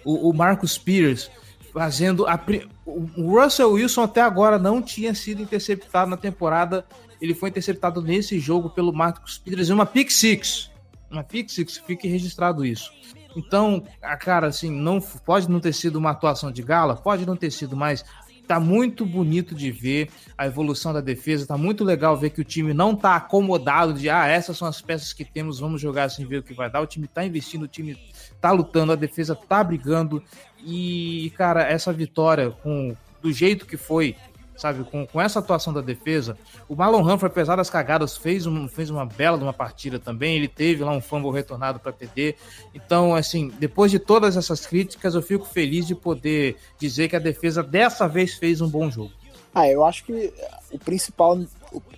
[0.03, 1.31] o, o Marcus Peters
[1.73, 2.39] fazendo a,
[2.85, 6.85] o Russell Wilson até agora não tinha sido interceptado na temporada,
[7.19, 10.69] ele foi interceptado nesse jogo pelo Marcus Peters em uma pick six,
[11.09, 12.91] uma pick six, fique registrado isso.
[13.35, 13.83] Então,
[14.21, 17.75] cara, assim, não pode não ter sido uma atuação de gala, pode não ter sido,
[17.75, 18.05] mas
[18.47, 22.43] Tá muito bonito de ver a evolução da defesa, tá muito legal ver que o
[22.43, 26.25] time não tá acomodado de ah, essas são as peças que temos, vamos jogar assim,
[26.25, 26.81] ver o que vai dar.
[26.81, 27.97] O time tá investindo, o time
[28.39, 30.21] tá lutando, a defesa tá brigando
[30.63, 34.15] e, cara, essa vitória com do jeito que foi,
[34.55, 34.83] sabe?
[34.83, 36.37] Com, com essa atuação da defesa,
[36.67, 40.35] o Marlon Humphrey, apesar das cagadas, fez, um, fez uma bela de uma partida também.
[40.35, 42.35] Ele teve lá um fumble retornado para TD.
[42.73, 47.19] Então, assim, depois de todas essas críticas, eu fico feliz de poder dizer que a
[47.19, 49.11] defesa dessa vez fez um bom jogo.
[49.53, 50.33] Ah, eu acho que
[50.71, 51.39] o principal,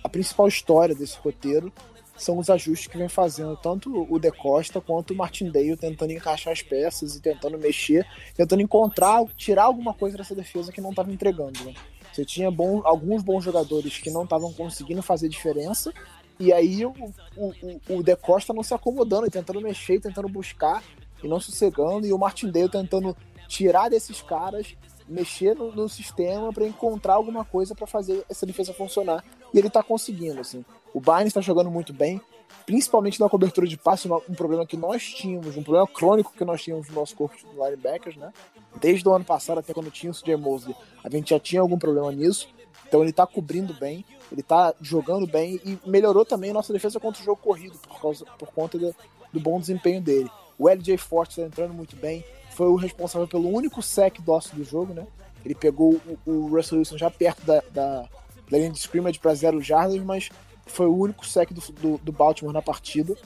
[0.04, 1.72] a principal história desse roteiro
[2.16, 6.52] são os ajustes que vem fazendo tanto o De Costa quanto o Martindale tentando encaixar
[6.52, 11.12] as peças e tentando mexer, tentando encontrar, tirar alguma coisa dessa defesa que não estava
[11.12, 11.64] entregando.
[11.64, 11.74] Né?
[12.18, 15.94] Você tinha bom, alguns bons jogadores que não estavam conseguindo fazer diferença,
[16.36, 16.92] e aí o,
[17.36, 17.52] o,
[17.90, 20.82] o De Costa não se acomodando, tentando mexer, tentando buscar
[21.22, 24.74] e não sossegando, e o Martindale tentando tirar desses caras,
[25.08, 29.24] mexer no, no sistema para encontrar alguma coisa para fazer essa defesa funcionar.
[29.54, 30.64] E ele está conseguindo, assim.
[30.92, 32.20] O Bayern está jogando muito bem,
[32.66, 36.62] principalmente na cobertura de passe, um problema que nós tínhamos, um problema crônico que nós
[36.62, 38.32] tínhamos no nosso corpo de linebackers, né?
[38.80, 41.78] Desde o ano passado, até quando tinha o CJ Mosley, a gente já tinha algum
[41.78, 42.48] problema nisso.
[42.86, 46.98] Então ele tá cobrindo bem, ele tá jogando bem e melhorou também a nossa defesa
[46.98, 48.94] contra o jogo corrido por, causa, por conta do,
[49.32, 50.30] do bom desempenho dele.
[50.58, 52.24] O LJ Forte tá entrando muito bem.
[52.50, 55.06] Foi o responsável pelo único sec doce do jogo, né?
[55.44, 58.08] Ele pegou o, o Russell Wilson já perto da, da,
[58.50, 60.30] da linha de scrimmage para zero jardas, mas
[60.68, 63.16] foi o único sec do, do, do, Baltimore na partida.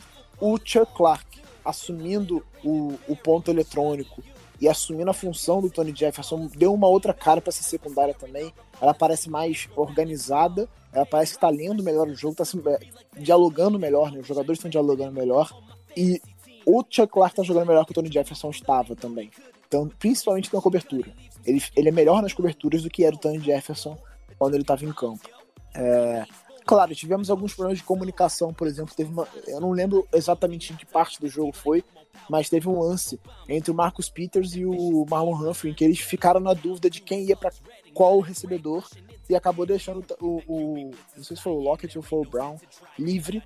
[0.40, 4.22] O Chuck Clark assumindo o, o ponto eletrônico
[4.61, 8.52] e assumindo a função do Tony Jefferson deu uma outra cara para essa secundária também.
[8.81, 12.78] Ela parece mais organizada, ela parece que está lendo melhor o jogo, está é,
[13.20, 14.20] dialogando melhor, né?
[14.20, 15.50] os jogadores estão dialogando melhor.
[15.96, 16.20] E
[16.64, 19.31] o Chuck Clark está jogando melhor que o Tony Jefferson estava também.
[19.66, 21.12] Então, principalmente na cobertura.
[21.44, 23.98] Ele, ele é melhor nas coberturas do que era o Tony Jefferson
[24.38, 25.28] quando ele estava em campo.
[25.74, 26.24] É,
[26.64, 30.77] claro, tivemos alguns problemas de comunicação, por exemplo, teve uma, eu não lembro exatamente em
[30.77, 31.85] que parte do jogo foi,
[32.29, 35.98] mas teve um lance entre o Marcus Peters e o Marlon Humphrey, em que eles
[35.98, 37.53] ficaram na dúvida de quem ia para
[37.92, 38.87] qual recebedor
[39.29, 42.57] e acabou deixando o, o, não sei se foi o Lockett ou foi o Brown
[42.98, 43.42] livre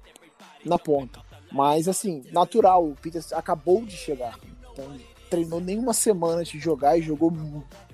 [0.64, 1.20] na ponta.
[1.52, 4.38] Mas assim, natural, o Peters acabou de chegar.
[4.72, 4.96] Então,
[5.30, 7.32] treinou nem uma semana de jogar e jogou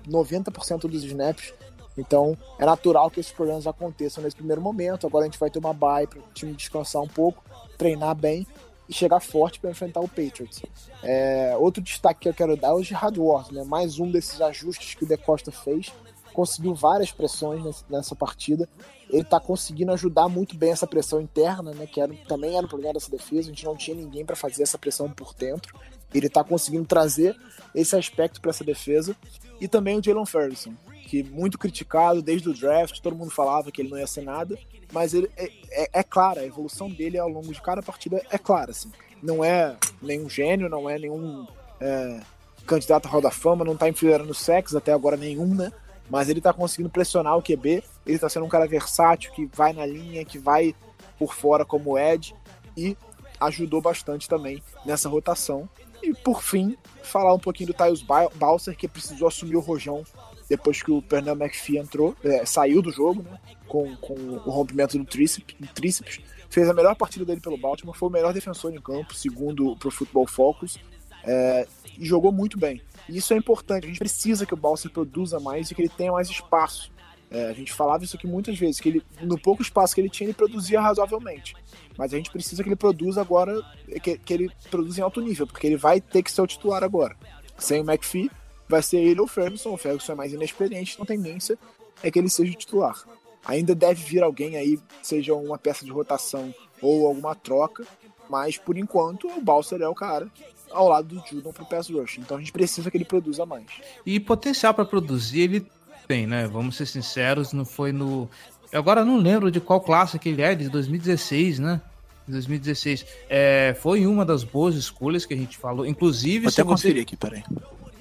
[0.09, 1.53] 90% dos snaps.
[1.97, 5.07] Então é natural que esses problemas aconteçam nesse primeiro momento.
[5.07, 7.45] Agora a gente vai ter uma bye para o time descansar um pouco,
[7.77, 8.47] treinar bem
[8.89, 10.63] e chegar forte para enfrentar o Patriots.
[11.03, 13.65] É, outro destaque que eu quero dar é o Gerard Ward, né?
[13.65, 15.93] mais um desses ajustes que o De Costa fez.
[16.33, 18.67] Conseguiu várias pressões nessa partida.
[19.11, 21.87] Ele está conseguindo ajudar muito bem essa pressão interna, né?
[21.87, 23.49] que era, também era um problema dessa defesa.
[23.49, 25.79] A gente não tinha ninguém para fazer essa pressão por dentro.
[26.15, 27.37] Ele está conseguindo trazer
[27.75, 29.15] esse aspecto para essa defesa.
[29.63, 30.75] E também o Jalen Ferguson,
[31.07, 34.59] que muito criticado desde o draft, todo mundo falava que ele não ia ser nada,
[34.93, 38.37] mas ele é, é, é clara, a evolução dele ao longo de cada partida é
[38.37, 38.73] clara.
[38.73, 38.91] Assim.
[39.23, 41.47] Não é nenhum gênio, não é nenhum
[41.81, 42.21] é,
[42.67, 45.73] candidato à Roda Fama, não está enfileirando sexo até agora nenhum, né?
[46.11, 49.73] Mas ele está conseguindo pressionar o QB, ele está sendo um cara versátil, que vai
[49.73, 50.75] na linha, que vai
[51.21, 52.35] por fora como Ed,
[52.77, 52.97] e
[53.41, 55.69] ajudou bastante também nessa rotação.
[56.03, 60.05] E por fim, falar um pouquinho do Tyus Balser, que precisou assumir o rojão
[60.49, 64.99] depois que o Pernell McPhee entrou, é, saiu do jogo, né, com, com o rompimento
[64.99, 68.81] do tríceps, tríceps, fez a melhor partida dele pelo Baltimore, foi o melhor defensor em
[68.81, 70.79] campo, segundo o Pro Football Focus,
[71.25, 71.67] é,
[71.99, 72.83] e jogou muito bem.
[73.09, 75.89] E isso é importante, a gente precisa que o Balser produza mais e que ele
[75.89, 76.93] tenha mais espaço.
[77.31, 80.11] É, a gente falava isso aqui muitas vezes, que ele, no pouco espaço que ele
[80.11, 81.55] tinha, ele produzia razoavelmente.
[81.97, 83.61] Mas a gente precisa que ele produza agora,
[84.03, 86.83] que, que ele produza em alto nível, porque ele vai ter que ser o titular
[86.83, 87.17] agora.
[87.59, 88.31] Sem o McPhee,
[88.69, 89.73] vai ser ele ou o Ferguson.
[89.73, 91.59] O Ferguson é mais inexperiente, então a tendência
[92.03, 93.05] é que ele seja o titular.
[93.45, 97.85] Ainda deve vir alguém aí, seja uma peça de rotação ou alguma troca,
[98.29, 100.31] mas por enquanto o Balser é o cara
[100.71, 102.19] ao lado do Judon pro pass rush.
[102.19, 103.67] Então a gente precisa que ele produza mais.
[104.07, 105.67] E potencial para produzir ele
[106.07, 106.47] tem, né?
[106.47, 108.29] Vamos ser sinceros, não foi no
[108.73, 111.81] eu agora não lembro de qual classe que ele é, de 2016, né?
[112.27, 113.05] 2016.
[113.29, 115.85] É, foi uma das boas escolhas que a gente falou.
[115.85, 116.45] Inclusive.
[116.45, 117.03] Vou até conferir você...
[117.03, 117.43] aqui, peraí.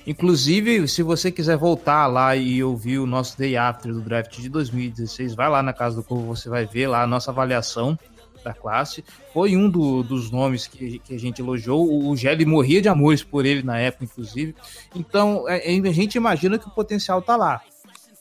[0.07, 4.49] Inclusive, se você quiser voltar lá e ouvir o nosso Day After do draft de
[4.49, 7.97] 2016, vai lá na Casa do Povo, você vai ver lá a nossa avaliação
[8.43, 9.03] da classe.
[9.31, 12.07] Foi um do, dos nomes que, que, a gente elogiou.
[12.09, 14.55] O Gelli morria de amores por ele na época, inclusive.
[14.95, 17.61] Então, é, a gente imagina que o potencial tá lá.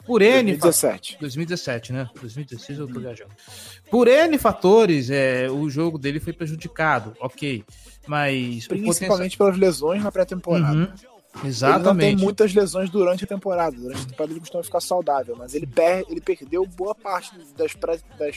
[0.06, 1.18] Por N 2017.
[1.20, 2.10] 2017, né?
[2.20, 3.30] 2016 eu tô viajando.
[3.90, 7.64] Por N fatores, é, o jogo dele foi prejudicado, ok.
[8.06, 8.66] Mas.
[8.66, 9.38] Principalmente potencial...
[9.38, 10.76] pelas lesões na pré-temporada.
[10.76, 11.20] Uhum.
[11.44, 11.78] Exatamente.
[11.78, 13.76] Ele não tem muitas lesões durante a temporada.
[13.76, 17.72] Durante a temporada ele costuma ficar saudável, mas ele, per ele perdeu boa parte das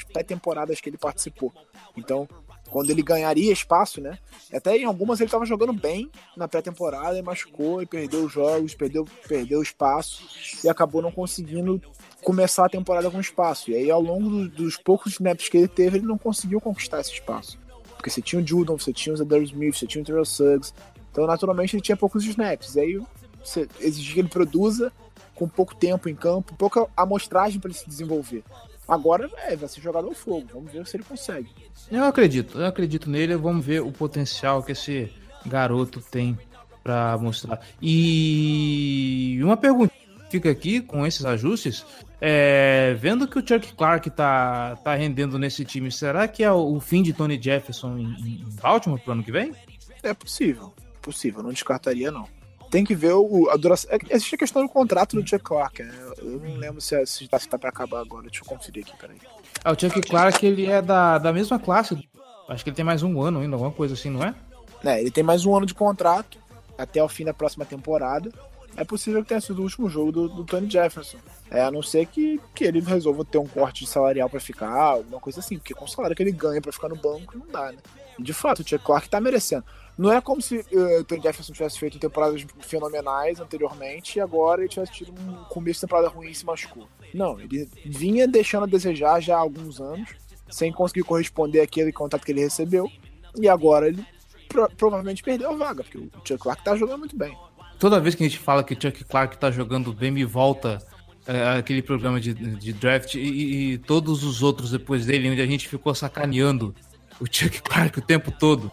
[0.04, 1.52] pré-temporadas que ele participou.
[1.98, 2.28] Então,
[2.74, 4.18] quando ele ganharia espaço, né?
[4.52, 8.74] Até em algumas ele estava jogando bem na pré-temporada e machucou e perdeu os jogos,
[8.74, 10.24] perdeu, perdeu espaço
[10.64, 11.80] e acabou não conseguindo
[12.24, 13.70] começar a temporada com espaço.
[13.70, 17.00] E aí, ao longo do, dos poucos snaps que ele teve, ele não conseguiu conquistar
[17.00, 17.60] esse espaço.
[17.96, 20.74] Porque você tinha o Judon, você tinha o Zadar Smith, você tinha o Terrell Suggs.
[21.12, 22.74] Então, naturalmente, ele tinha poucos snaps.
[22.74, 23.02] E aí,
[23.44, 24.92] você exigir que ele produza
[25.36, 28.44] com pouco tempo em campo, pouca amostragem para ele se desenvolver.
[28.88, 30.48] Agora é, vai ser jogado ao fogo.
[30.54, 31.50] Vamos ver se ele consegue.
[31.92, 33.36] Eu acredito, eu acredito nele.
[33.36, 35.12] Vamos ver o potencial que esse
[35.46, 36.38] garoto tem
[36.84, 37.62] para mostrar.
[37.82, 39.94] E uma pergunta
[40.30, 41.86] fica aqui com esses ajustes.
[42.20, 46.80] É, vendo que o Chuck Clark tá, tá rendendo nesse time, será que é o,
[46.80, 49.54] fim de Tony Jefferson em, em Baltimore pro ano que vem?
[50.02, 52.28] É possível, possível, não descartaria não
[52.74, 53.88] tem que ver o, a duração.
[53.92, 55.94] É, existe a questão do contrato do Chuck Clark, né?
[56.18, 58.24] Eu não lembro se, é, se tá, se tá pra acabar agora.
[58.24, 59.18] Deixa eu conferir aqui, peraí.
[59.64, 62.10] Ah, o Chuck Clark, ele é da, da mesma classe.
[62.50, 64.34] Acho que ele tem mais um ano ainda, alguma coisa assim, não é?
[64.84, 66.40] É, ele tem mais um ano de contrato
[66.76, 68.32] até o fim da próxima temporada.
[68.76, 71.20] é possível que tenha sido o último jogo do, do Tony Jefferson.
[71.52, 74.74] É, a não ser que, que ele resolva ter um corte de salarial pra ficar,
[74.74, 77.46] alguma coisa assim, porque com o salário que ele ganha pra ficar no banco, não
[77.52, 77.78] dá, né?
[78.18, 79.64] E de fato, o Chuck Clark tá merecendo.
[79.98, 84.70] Não é como se uh, Tony Jefferson tivesse feito temporadas fenomenais anteriormente e agora ele
[84.70, 86.88] tivesse tido um começo de temporada ruim e se machucou.
[87.14, 90.10] Não, ele vinha deixando a desejar já há alguns anos,
[90.50, 92.90] sem conseguir corresponder àquele contato que ele recebeu,
[93.40, 94.04] e agora ele
[94.50, 97.38] pro provavelmente perdeu a vaga, porque o Chuck Clark tá jogando muito bem.
[97.80, 100.80] Toda vez que a gente fala que Chuck Clark tá jogando bem, me volta
[101.28, 103.20] é, aquele programa de, de draft e,
[103.74, 106.74] e, todos os outros depois dele, onde a gente ficou sacaneando
[107.20, 108.72] o Chuck Clark o tempo todo.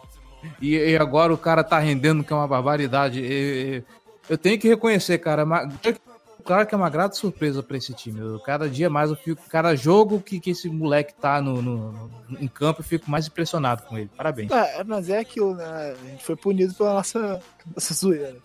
[0.61, 3.21] E, e agora o cara tá rendendo, que é uma barbaridade.
[3.21, 3.83] E,
[4.29, 6.01] eu tenho que reconhecer, cara, o Chuck
[6.41, 8.21] Clark é uma grata surpresa para esse time.
[8.21, 11.93] Eu, cada dia mais eu fico, cada jogo que, que esse moleque tá no, no,
[12.29, 14.11] no em campo, eu fico mais impressionado com ele.
[14.17, 14.51] Parabéns.
[14.51, 15.95] É, mas é aquilo, né?
[16.01, 17.41] A gente foi punido pela nossa,
[17.75, 18.37] nossa zoeira.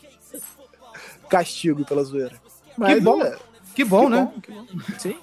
[1.29, 2.35] Castigo pela zoeira.
[2.77, 3.21] Mas, que bom.
[3.21, 3.37] É,
[3.73, 4.31] que bom, que né?
[4.33, 4.65] Bom, que bom.
[4.99, 5.17] Sim.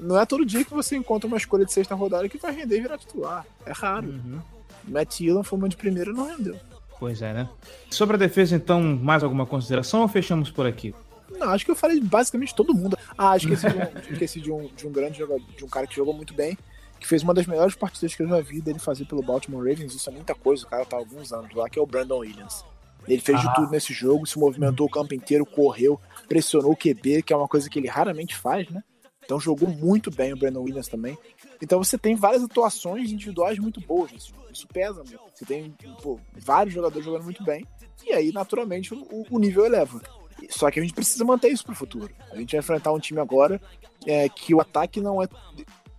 [0.00, 2.78] Não é todo dia que você encontra uma escolha de sexta rodada que vai render
[2.78, 3.44] e virar titular.
[3.66, 4.08] É raro.
[4.08, 4.40] Uhum.
[4.88, 6.56] Matt Dillon foi uma de primeira e não rendeu.
[6.98, 7.48] Pois é, né?
[7.90, 10.94] Sobre a defesa, então, mais alguma consideração ou fechamos por aqui?
[11.30, 12.98] Não, acho que eu falei basicamente todo mundo.
[13.16, 13.82] Ah, esqueci, de um,
[14.12, 16.58] esqueci de, um, de um grande jogador, de um cara que jogou muito bem,
[16.98, 19.94] que fez uma das melhores partidas que eu já vi dele fazer pelo Baltimore Ravens.
[19.94, 22.18] Isso é muita coisa, o cara tá há alguns anos lá, que é o Brandon
[22.18, 22.64] Williams.
[23.06, 23.48] Ele fez ah.
[23.48, 27.36] de tudo nesse jogo, se movimentou o campo inteiro, correu, pressionou o QB, que é
[27.36, 28.82] uma coisa que ele raramente faz, né?
[29.28, 31.18] Então jogou muito bem o Brandon Williams também.
[31.60, 34.42] Então você tem várias atuações individuais muito boas jogo.
[34.50, 35.20] Isso pesa muito.
[35.34, 37.66] Você tem pô, vários jogadores jogando muito bem.
[38.06, 40.00] E aí, naturalmente, o, o, nível eleva.
[40.48, 42.10] Só que a gente precisa manter isso pro futuro.
[42.32, 43.60] A gente vai enfrentar um time agora
[44.06, 45.28] é, que o ataque não é.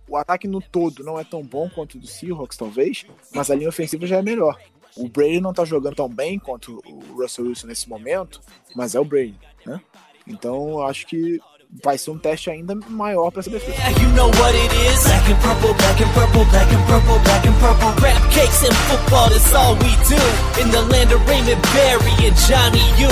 [0.08, 3.54] O ataque no todo não é tão bom quanto o do Seahawks, talvez, mas a
[3.54, 4.60] linha ofensiva já é melhor.
[4.96, 8.40] O Brady não tá jogando tão bem quanto o Russell Wilson nesse momento,
[8.74, 9.80] mas é o Brady, né?
[10.26, 11.40] Então acho que
[11.82, 13.76] vai ser um teste ainda maior para essa defesa.
[14.00, 15.04] You know what it is.
[15.04, 17.92] Black and purple, black and purple, black and purple, black and purple.
[18.00, 20.20] Crab cakes and football, that's all we do.
[20.60, 23.10] In the land of Raymond Barry and Johnny U.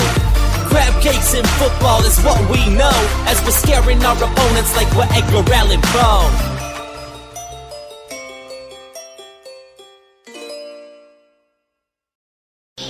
[0.69, 2.93] Crab cakes and football is what we know.
[3.27, 6.55] As we're scaring our opponents like we're Edgar Allan Poe.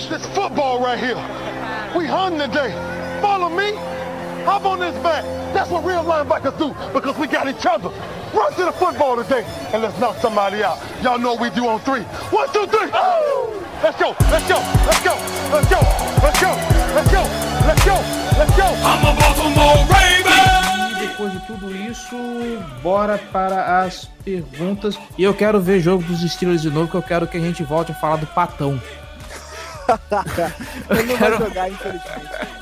[0.09, 1.15] This football right here.
[1.95, 2.73] We hung today.
[4.59, 5.23] Hop on this back.
[5.53, 7.89] That's what real linebackers do because we got each other.
[8.33, 10.77] Run to the football today and let's knock somebody out.
[11.01, 12.01] Y'all know what we do on three.
[12.27, 12.89] One, two, three.
[12.93, 13.55] Oh!
[13.81, 14.13] Let's go.
[14.29, 14.59] Let's go.
[14.85, 15.15] Let's go.
[15.49, 15.79] Let's go.
[16.19, 16.51] Let's go.
[16.91, 17.23] Let's go.
[17.67, 17.95] Let's go.
[18.37, 18.67] Let's go.
[18.83, 20.91] I'm a Baltimore Raven.
[20.91, 22.17] E depois de tudo isso,
[22.83, 24.99] bora para as perguntas.
[25.17, 27.63] E eu quero ver jogo dos Steelers de novo, que eu quero que a gente
[27.63, 28.79] volte a falar do Patão.
[30.89, 31.37] eu não quero...
[31.37, 32.58] vou jogar, infelizmente.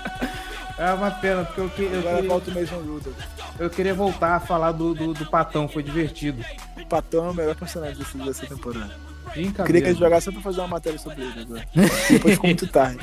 [0.77, 2.29] É uma pena, porque eu, que, eu Agora queria...
[2.29, 3.17] volta o Mason Rudolph.
[3.57, 6.45] Eu queria voltar a falar do, do, do, Patão, foi divertido.
[6.79, 8.95] O Patão é o melhor personagem desse, dessa temporada.
[9.33, 11.67] Queria que ele jogasse só pra fazer uma matéria sobre ele agora.
[12.09, 12.99] Depois ficou muito tarde.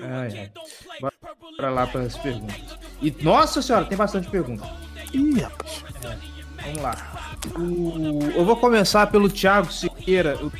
[0.00, 0.50] Ai, ai.
[1.00, 1.14] Bora
[1.56, 2.56] pra lá para as perguntas.
[3.00, 4.68] E, nossa senhora, tem bastante pergunta.
[5.12, 5.84] Ih, rapaz.
[6.04, 6.16] É,
[6.62, 7.36] vamos lá.
[7.56, 10.36] O, eu vou começar pelo Thiago Siqueira.
[10.44, 10.50] O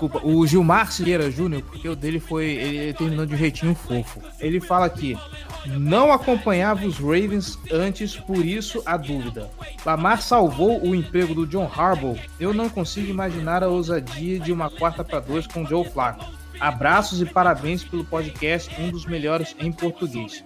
[0.00, 2.46] desculpa, o Gilmar Siqueira Júnior, porque o dele foi.
[2.46, 4.20] Ele terminou de um jeitinho fofo.
[4.40, 5.18] Ele fala aqui.
[5.66, 9.50] Não acompanhava os Ravens antes, por isso a dúvida.
[9.84, 12.18] Lamar salvou o emprego do John Harbaugh.
[12.38, 16.39] Eu não consigo imaginar a ousadia de uma quarta para dois com Joe Flacco.
[16.60, 20.44] Abraços e parabéns pelo podcast, um dos melhores em português.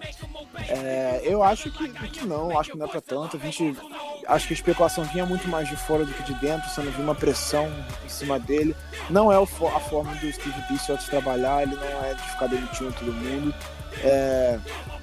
[0.69, 3.37] É, eu acho que, que não, acho que não é pra tanto.
[3.37, 3.77] A gente
[4.29, 6.93] acho que a especulação vinha muito mais de fora do que de dentro, você não
[6.93, 7.69] viu uma pressão
[8.05, 8.77] em cima dele.
[9.11, 9.47] Não é a
[9.81, 13.53] forma do Steve Bischoff trabalhar, ele não é de ficar demitindo todo mundo.
[14.03, 14.59] É,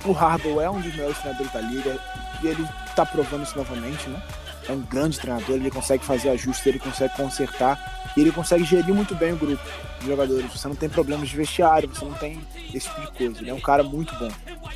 [0.05, 1.99] o Harbaugh é um dos melhores treinadores da liga
[2.41, 4.22] e ele tá provando isso novamente, né?
[4.70, 8.93] É um grande treinador, ele consegue fazer ajustes, ele consegue consertar e ele consegue gerir
[8.93, 9.64] muito bem o grupo
[9.99, 10.51] de jogadores.
[10.51, 12.39] Você não tem problemas de vestiário, você não tem
[12.74, 13.39] esse tipo de coisa.
[13.39, 14.30] Ele é um cara muito bom.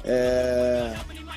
[0.04, 0.96] É...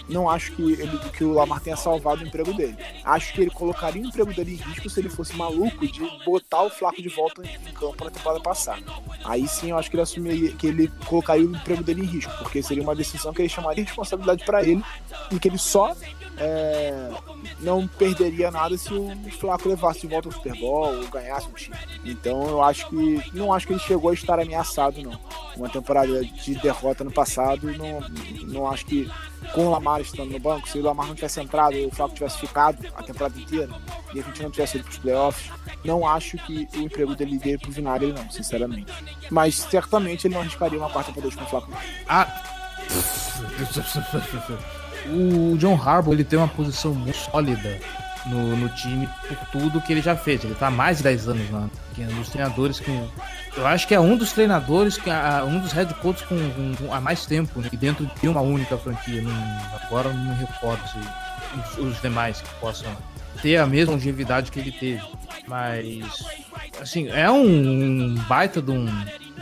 [0.09, 2.77] Não acho que, ele, que o Lamar tenha salvado o emprego dele.
[3.05, 6.63] Acho que ele colocaria o emprego dele em risco se ele fosse maluco de botar
[6.63, 8.83] o Flaco de volta em campo na temporada passada.
[9.25, 12.33] Aí sim eu acho que ele assumiria, que ele colocaria o emprego dele em risco,
[12.39, 14.83] porque seria uma decisão que ele chamaria de responsabilidade para ele
[15.31, 15.95] e que ele só
[16.39, 17.11] é,
[17.61, 21.53] não perderia nada se o Flaco levasse de volta ao Super Bowl ou ganhasse o
[21.53, 21.77] time.
[22.05, 25.19] Então eu acho que não acho que ele chegou a estar ameaçado não.
[25.57, 28.01] Uma temporada de derrota no passado, não,
[28.47, 29.11] não acho que
[29.53, 32.39] com o Lamar estando no banco, se o Lamar não tivesse entrado, o Flaco tivesse
[32.39, 33.71] ficado a temporada inteira
[34.15, 35.51] e a gente não tivesse ido para os playoffs,
[35.85, 38.93] não acho que o emprego dele dê pro Vinagre não, sinceramente.
[39.31, 41.73] Mas certamente ele não arriscaria uma quarta para dois com o Flaco.
[42.09, 42.43] Ah
[45.11, 47.79] O John Harbaugh ele tem uma posição muito sólida
[48.27, 50.45] no, no time por tudo que ele já fez.
[50.45, 51.69] Ele tá há mais de 10 anos lá.
[51.95, 52.91] Que é um dos treinadores que.
[53.57, 55.11] Eu acho que é um dos treinadores, que
[55.47, 58.77] um dos head coaches com, com, com há mais tempo, né, dentro de uma única
[58.77, 59.23] franquia.
[59.23, 59.33] Não,
[59.83, 62.87] agora não me recordo se os, os demais que possam
[63.43, 65.03] ter a mesma longevidade que ele teve.
[65.47, 66.25] Mas,
[66.81, 68.87] assim, é um baita de um,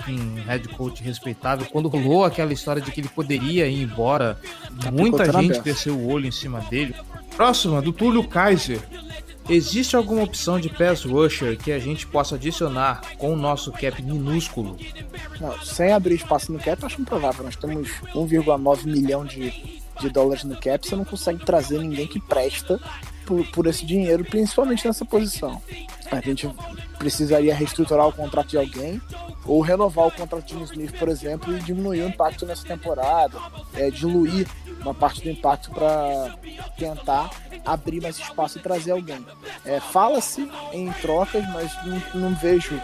[0.08, 1.66] um head coach respeitável.
[1.70, 4.38] Quando rolou aquela história de que ele poderia ir embora,
[4.80, 6.94] tá muita gente desceu o olho em cima dele.
[7.36, 8.80] Próxima, do Túlio Kaiser.
[9.48, 14.02] Existe alguma opção de pass rusher que a gente possa adicionar com o nosso cap
[14.02, 14.76] minúsculo?
[15.40, 17.44] Não, sem abrir espaço no cap, acho improvável.
[17.44, 19.52] Nós temos 1,9 milhão de,
[20.00, 22.80] de dólares no cap, você não consegue trazer ninguém que presta
[23.26, 25.60] por, por esse dinheiro, principalmente nessa posição.
[26.10, 26.48] A gente
[26.98, 29.00] precisaria reestruturar o contrato de alguém
[29.44, 33.38] ou renovar o contrato de Smith, por exemplo, e diminuir o impacto nessa temporada,
[33.74, 34.48] é, diluir
[34.80, 36.36] uma parte do impacto para
[36.78, 37.30] tentar
[37.64, 39.24] abrir mais espaço e trazer alguém.
[39.64, 42.80] É, Fala-se em trocas, mas não, não vejo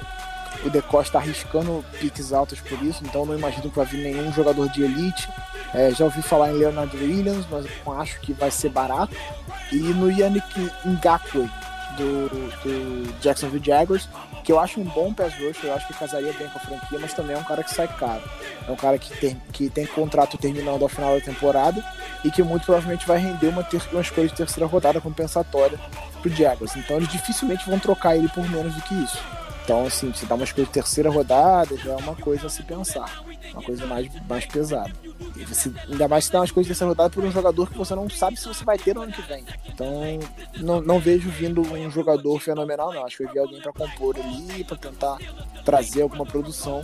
[0.64, 4.32] o De Costa arriscando piques altos por isso, então não imagino que vai vir nenhum
[4.32, 5.28] jogador de elite.
[5.74, 7.66] É, já ouvi falar em Leonard Williams, mas
[7.98, 9.14] acho que vai ser barato.
[9.72, 11.50] E no Yannick Ngakwe,
[11.96, 14.08] do, do Jacksonville Jaguars,
[14.42, 16.98] que eu acho um bom pass rusher, eu acho que casaria bem com a franquia,
[16.98, 18.22] mas também é um cara que sai caro.
[18.66, 21.84] É um cara que tem, que tem contrato terminando ao final da temporada
[22.24, 25.78] e que muito provavelmente vai render uma, ter, uma escolha de terceira rodada compensatória
[26.20, 26.76] pro Jaguars.
[26.76, 29.18] Então eles dificilmente vão trocar ele por menos do que isso.
[29.64, 32.62] Então, assim, se dá uma escolha de terceira rodada, já é uma coisa a se
[32.62, 33.22] pensar.
[33.52, 34.92] Uma coisa mais, mais pesada.
[35.36, 37.78] E você, ainda mais se dá uma escolha de terceira rodada por um jogador que
[37.78, 39.44] você não sabe se você vai ter no ano que vem.
[39.66, 40.02] Então,
[40.56, 43.04] não, não vejo vindo um jogador fenomenal, não.
[43.04, 45.18] Acho que eu vi alguém para compor ali, para tentar
[45.64, 46.82] trazer alguma produção,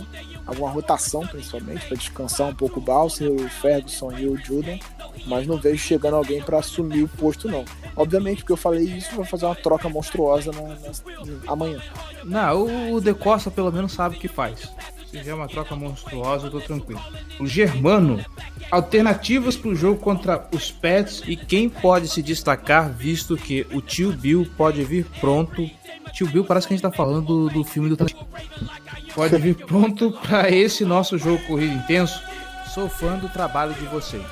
[0.49, 4.79] alguma rotação, principalmente, para descansar um pouco o Balser, o Ferguson e o Juden.
[5.25, 7.65] Mas não vejo chegando alguém para assumir o posto, não.
[7.95, 11.81] Obviamente, porque eu falei isso, vai fazer uma troca monstruosa na, na, amanhã.
[12.23, 14.69] Não, o De Costa pelo menos sabe o que faz.
[15.09, 17.01] Se vier uma troca monstruosa, eu tô tranquilo.
[17.39, 18.23] O Germano,
[18.69, 23.81] alternativas para o jogo contra os Pets e quem pode se destacar, visto que o
[23.81, 25.67] tio Bill pode vir pronto.
[26.13, 27.97] Tio Bill parece que a gente tá falando do, do filme do
[29.13, 32.21] Pode vir pronto para esse nosso jogo corrido intenso.
[32.73, 34.23] Sou fã do trabalho de vocês.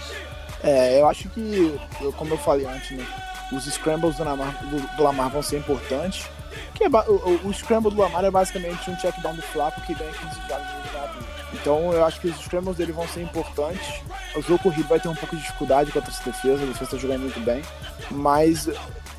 [0.64, 1.80] É, eu acho que,
[2.16, 3.06] como eu falei antes, né,
[3.52, 6.26] os scrambles do Lamar, do, do Lamar vão ser importantes.
[6.74, 9.94] Que é, o, o, scramble do Lamar é basicamente um check down do Flaco que
[9.94, 11.24] ganha 15 jardas no jogador.
[11.54, 14.02] Então eu acho que os scrambles dele vão ser importantes.
[14.36, 16.98] O jogo corrido vai ter um pouco de dificuldade contra essa defesa, a defesa está
[16.98, 17.62] jogando muito bem.
[18.12, 18.70] Mas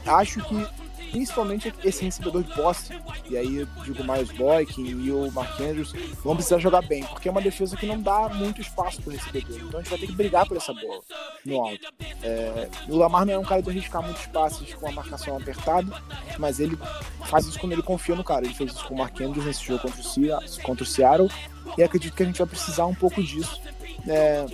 [0.07, 0.67] acho que
[1.11, 2.93] principalmente esse recebedor de posse,
[3.29, 5.93] e aí digo Miles Boykin e o Mark Andrews,
[6.23, 9.13] vão precisar jogar bem, porque é uma defesa que não dá muito espaço para o
[9.13, 9.57] recebedor.
[9.57, 11.01] Então a gente vai ter que brigar por essa bola
[11.45, 11.93] no alto.
[12.23, 15.91] É, o Lamar não é um cara de arriscar muitos passes com a marcação apertada,
[16.39, 16.79] mas ele
[17.27, 18.45] faz isso quando ele confia no cara.
[18.45, 21.31] Ele fez isso com o Mark Andrews nesse jogo contra o, contra o Seattle,
[21.77, 23.61] e acredito que a gente vai precisar um pouco disso
[24.07, 24.47] é,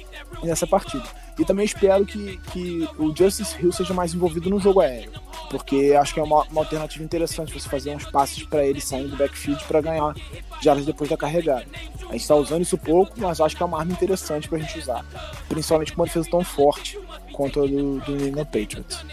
[0.42, 1.04] nessa partida.
[1.38, 5.12] E também espero que, que o Justice Hill seja mais envolvido no jogo aéreo,
[5.50, 9.10] porque acho que é uma, uma alternativa interessante você fazer uns passes para ele saindo
[9.10, 10.14] do backfield para ganhar
[10.62, 11.66] jardas depois da carregada.
[12.08, 14.60] A gente está usando isso pouco, mas acho que é uma arma interessante para a
[14.60, 15.04] gente usar,
[15.48, 16.98] principalmente com uma defesa tão forte
[17.32, 19.04] quanto a do, do New England Patriots.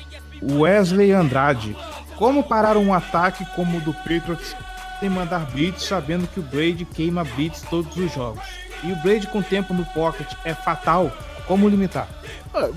[0.42, 1.76] Wesley Andrade.
[2.18, 4.56] Como parar um ataque como o do Patriots
[5.00, 8.44] sem mandar blitz sabendo que o Brady queima blitz todos os jogos?
[8.84, 11.12] E o Brady com tempo no pocket é fatal
[11.52, 12.08] como limitar?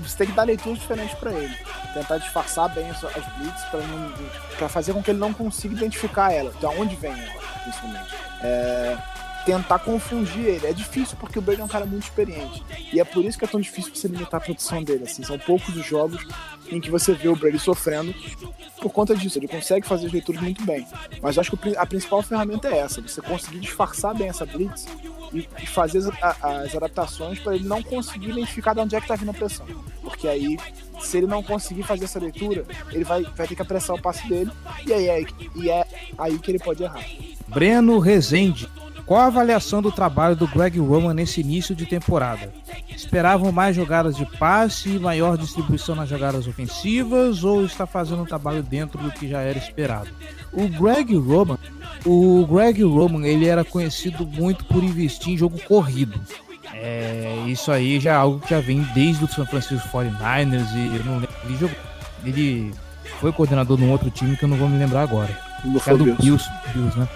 [0.03, 1.55] Você tem que dar leituras diferentes para ele.
[1.93, 3.23] Tentar disfarçar bem as, as
[4.57, 8.13] para fazer com que ele não consiga identificar ela, de onde vem ela, principalmente.
[8.41, 8.97] É,
[9.45, 10.67] tentar confundir ele.
[10.67, 12.65] É difícil porque o Brady é um cara muito experiente.
[12.91, 15.05] E é por isso que é tão difícil você limitar a produção dele.
[15.05, 16.27] Assim, são poucos os jogos
[16.69, 18.13] em que você vê o Brady sofrendo
[18.81, 19.37] por conta disso.
[19.37, 20.85] Ele consegue fazer as leituras muito bem.
[21.21, 24.85] Mas acho que a principal ferramenta é essa: você conseguir disfarçar bem essa blitz
[25.33, 29.05] e, e fazer as, as adaptações para ele não conseguir identificar de onde é que
[29.05, 29.65] está vindo a pressão.
[30.01, 30.57] Porque aí,
[30.99, 34.27] se ele não conseguir fazer essa leitura, ele vai, vai ter que apressar o passe
[34.27, 34.51] dele
[34.85, 35.85] e aí é, e é
[36.17, 37.03] aí que ele pode errar.
[37.47, 38.67] Breno Rezende
[39.05, 42.51] qual a avaliação do trabalho do Greg Roman nesse início de temporada?
[42.89, 48.25] Esperavam mais jogadas de passe e maior distribuição nas jogadas ofensivas ou está fazendo um
[48.25, 50.09] trabalho dentro do que já era esperado?
[50.51, 51.59] O Greg Roman,
[52.03, 56.19] o Greg Roman, ele era conhecido muito por investir em jogo corrido.
[56.73, 60.97] É, isso aí já é algo que já vem desde o San Francisco 49ers e
[60.97, 61.77] eu não lembro, ele, jogou,
[62.25, 62.73] ele
[63.19, 65.37] foi coordenador de um outro time que eu não vou me lembrar agora.
[65.63, 67.07] É do Bills, Bills né?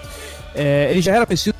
[0.55, 1.58] É, ele já era conhecido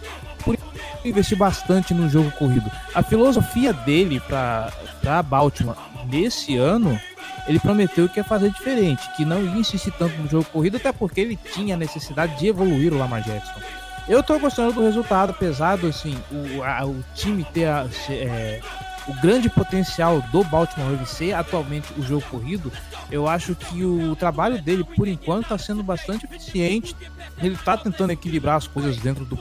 [1.03, 2.69] investir bastante no jogo corrido.
[2.93, 6.99] A filosofia dele para Baltimore nesse ano,
[7.47, 10.91] ele prometeu que ia fazer diferente, que não ia insistir tanto no jogo corrido, até
[10.91, 13.59] porque ele tinha a necessidade de evoluir o Lamar Jackson.
[14.07, 18.59] Eu tô gostando do resultado, pesado assim, o, a, o time ter a, é,
[19.07, 22.71] o grande potencial do Baltimore Ravens ser atualmente o jogo corrido,
[23.11, 26.95] eu acho que o trabalho dele, por enquanto, está sendo bastante eficiente.
[27.41, 29.35] Ele está tentando equilibrar as coisas dentro do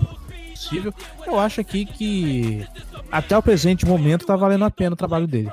[0.58, 0.92] possível.
[1.26, 2.66] Eu acho aqui que
[3.10, 5.50] até o presente momento está valendo a pena o trabalho dele.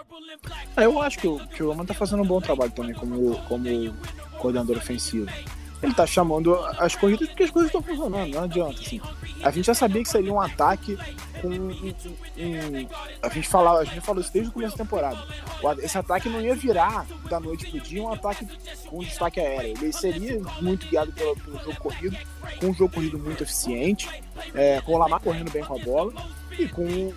[0.76, 3.36] É, eu acho que o, que o Roman tá fazendo um bom trabalho também como,
[3.44, 3.66] como
[4.38, 5.30] coordenador ofensivo
[5.82, 9.00] ele tá chamando as corridas porque as coisas estão funcionando, não adianta, assim.
[9.44, 10.98] A gente já sabia que seria um ataque
[11.42, 12.88] com um,
[13.22, 15.18] a gente falava, a gente falou isso desde o começo da temporada.
[15.82, 18.48] Esse ataque não ia virar da noite pro dia um ataque
[18.88, 19.78] com destaque aéreo.
[19.82, 22.18] Ele seria muito guiado pelo, pelo jogo corrido,
[22.60, 24.10] com um jogo corrido muito eficiente,
[24.54, 26.14] é, com o Lamar correndo bem com a bola
[26.58, 27.14] e com o,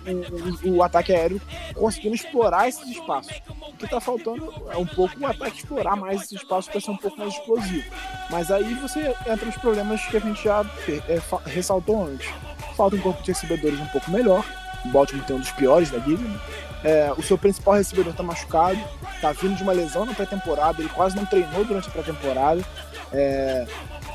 [0.63, 1.41] o, o, ataque aéreo
[1.73, 3.41] conseguindo explorar esses espaços.
[3.49, 6.91] O que está faltando é um pouco o ataque explorar mais esses espaços para ser
[6.91, 7.89] um pouco mais explosivo.
[8.29, 12.29] Mas aí você entra nos problemas que a gente já é, ressaltou antes.
[12.75, 14.45] Falta um corpo de recebedores um pouco melhor.
[14.85, 16.23] O Baltimore tem um dos piores da liga.
[16.23, 16.39] Né?
[16.83, 18.79] É, o seu principal recebedor está machucado,
[19.13, 22.63] está vindo de uma lesão na pré-temporada, ele quase não treinou durante a pré-temporada.
[23.11, 23.67] É,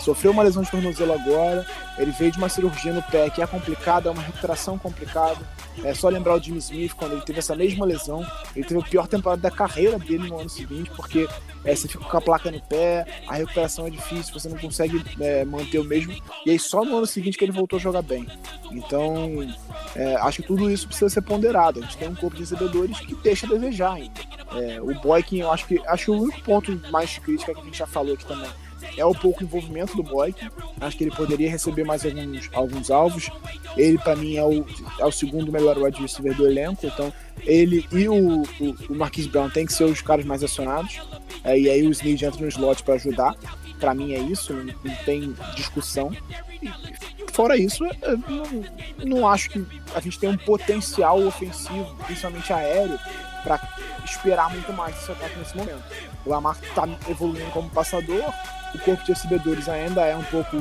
[0.05, 3.47] Sofreu uma lesão de tornozelo agora, ele veio de uma cirurgia no pé que é
[3.47, 5.39] complicada, é uma recuperação complicada.
[5.83, 8.23] É só lembrar o Jimmy Smith quando ele teve essa mesma lesão.
[8.55, 11.27] Ele teve a pior temporada da carreira dele no ano seguinte, porque
[11.65, 15.03] é, você fica com a placa no pé, a recuperação é difícil, você não consegue
[15.19, 16.13] é, manter o mesmo.
[16.45, 18.29] E aí só no ano seguinte que ele voltou a jogar bem.
[18.73, 19.41] Então,
[19.97, 21.79] é, acho que tudo isso precisa ser ponderado.
[21.79, 24.21] A gente tem um corpo de recebedores que deixa a desejar ainda.
[24.53, 27.79] É, o Boykin, eu acho que acho o único ponto mais crítico que a gente
[27.79, 28.51] já falou aqui também
[28.97, 30.49] é o pouco envolvimento do Boyk.
[30.81, 33.31] Acho que ele poderia receber mais alguns, alguns alvos.
[33.77, 34.65] Ele, para mim, é o,
[34.99, 36.87] é o segundo melhor wide receiver do elenco.
[36.87, 41.01] Então, ele e o, o, o Marquis Brown tem que ser os caras mais acionados.
[41.43, 43.35] É, e aí o Snead entra no slot para ajudar.
[43.79, 46.11] Para mim é isso, não, não tem discussão.
[47.33, 47.85] Fora isso,
[48.29, 52.99] não, não acho que a gente tem um potencial ofensivo, principalmente aéreo,
[53.43, 53.61] para
[54.05, 55.83] esperar muito mais esse ataque nesse momento.
[56.25, 58.33] O Lamar está evoluindo como passador,
[58.75, 60.57] o corpo de recebedores ainda é um pouco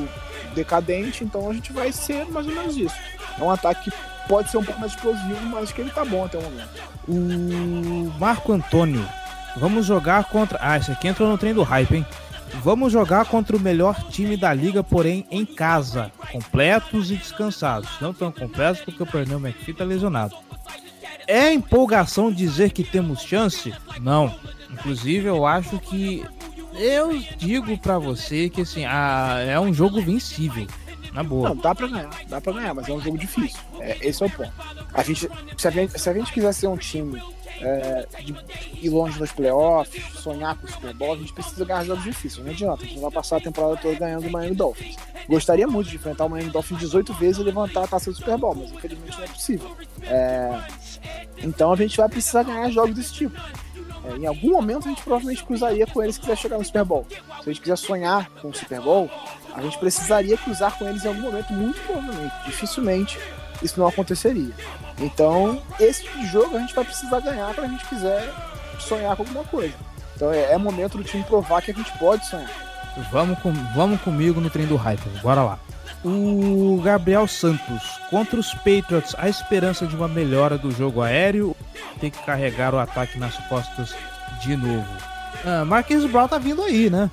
[0.54, 2.96] decadente, então a gente vai ser mais ou menos isso.
[3.40, 3.98] É um ataque que
[4.28, 6.70] pode ser um pouco mais explosivo, mas que ele tá bom até o momento.
[7.08, 9.08] O Marco Antônio,
[9.58, 10.58] vamos jogar contra.
[10.62, 12.06] Ah, esse aqui entrou no trem do hype, hein?
[12.62, 17.90] Vamos jogar contra o melhor time da liga, porém em casa, completos e descansados.
[18.00, 20.36] Não tão completos porque o Pernambuco McPhee tá lesionado.
[21.28, 23.74] É empolgação dizer que temos chance?
[24.00, 24.34] Não.
[24.72, 26.24] Inclusive, eu acho que
[26.76, 30.68] eu digo para você que assim, a, é um jogo vencível.
[31.14, 31.50] Na boa.
[31.50, 33.60] Não, dá pra ganhar, dá pra ganhar, mas é um jogo difícil.
[33.80, 34.52] É, esse é o ponto.
[34.92, 37.22] A gente, se, a gente, se a gente quiser ser um time
[37.62, 38.36] é, de
[38.82, 42.44] ir longe nos playoffs, sonhar com o Super Bowl, a gente precisa ganhar jogos difíceis.
[42.44, 44.96] Não adianta, a gente vai passar a temporada toda ganhando o Miami Dolphins.
[45.30, 48.38] Gostaria muito de enfrentar o Miami Dolphins 18 vezes e levantar a taça do Super
[48.38, 49.78] Bowl, mas infelizmente não é possível.
[50.04, 50.62] É,
[51.38, 53.40] então a gente vai precisar ganhar jogos desse tipo.
[54.06, 56.84] É, em algum momento a gente provavelmente cruzaria com eles se quiser chegar no Super
[56.84, 57.06] Bowl.
[57.10, 59.10] Se a gente quiser sonhar com o Super Bowl,
[59.54, 62.34] a gente precisaria cruzar com eles em algum momento, muito provavelmente.
[62.46, 63.20] Dificilmente
[63.62, 64.54] isso não aconteceria.
[65.00, 68.34] Então, esse tipo jogo a gente vai precisar ganhar para a gente quiser
[68.80, 69.74] sonhar com alguma coisa.
[70.16, 72.50] Então é, é, momento do time provar que a gente pode sonhar.
[73.12, 75.60] Vamos, com, vamos comigo no trem do hype, bora lá.
[76.04, 81.56] O Gabriel Santos, contra os Patriots, a esperança de uma melhora do jogo aéreo
[82.00, 83.96] tem que carregar o ataque nas costas
[84.42, 84.86] de novo.
[85.46, 87.10] Ah, Marquinhos Brown tá vindo aí, né?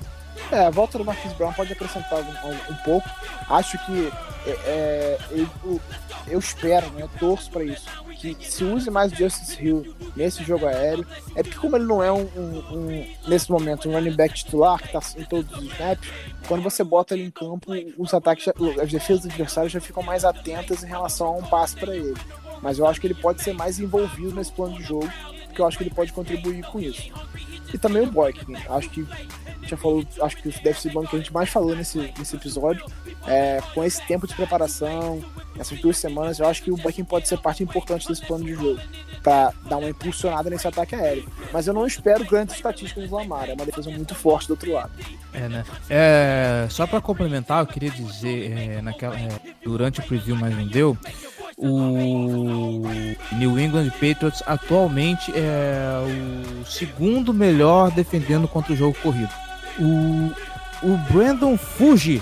[0.51, 3.09] É, a volta do Marquinhos Brown pode acrescentar um, um, um pouco.
[3.49, 4.11] Acho que
[4.45, 5.79] é, é, eu,
[6.27, 7.85] eu, espero, né, eu torço para isso,
[8.19, 11.05] que se use mais Justice Hill nesse jogo aéreo.
[11.35, 14.91] É porque como ele não é um, um nesse momento um running back titular que
[14.91, 16.09] tá em todos os snaps,
[16.47, 18.47] quando você bota ele em campo, os ataques,
[18.81, 22.15] as defesas adversárias já ficam mais atentas em relação a um passe para ele.
[22.61, 25.09] Mas eu acho que ele pode ser mais envolvido nesse plano de jogo,
[25.45, 27.11] porque eu acho que ele pode contribuir com isso.
[27.73, 29.07] E também o Boyk, acho que
[29.63, 32.35] já falou, acho que deve ser o banco que a gente mais falou nesse, nesse
[32.35, 32.83] episódio.
[33.27, 35.23] É, com esse tempo de preparação,
[35.57, 38.55] essas duas semanas, eu acho que o Boykin pode ser parte importante desse plano de
[38.55, 38.79] jogo,
[39.21, 41.29] para dar uma impulsionada nesse ataque aéreo.
[41.53, 44.71] Mas eu não espero grandes estatísticas do Lamar, é uma defesa muito forte do outro
[44.71, 44.91] lado.
[45.33, 45.63] É, né?
[45.89, 49.29] É, só para complementar, eu queria dizer, é, naquela, é,
[49.63, 50.97] durante o preview, mas não deu,
[51.61, 52.81] o
[53.37, 59.31] New England Patriots atualmente é o segundo melhor defendendo contra o jogo corrido.
[59.79, 60.31] O,
[60.83, 62.21] o Brandon Fuji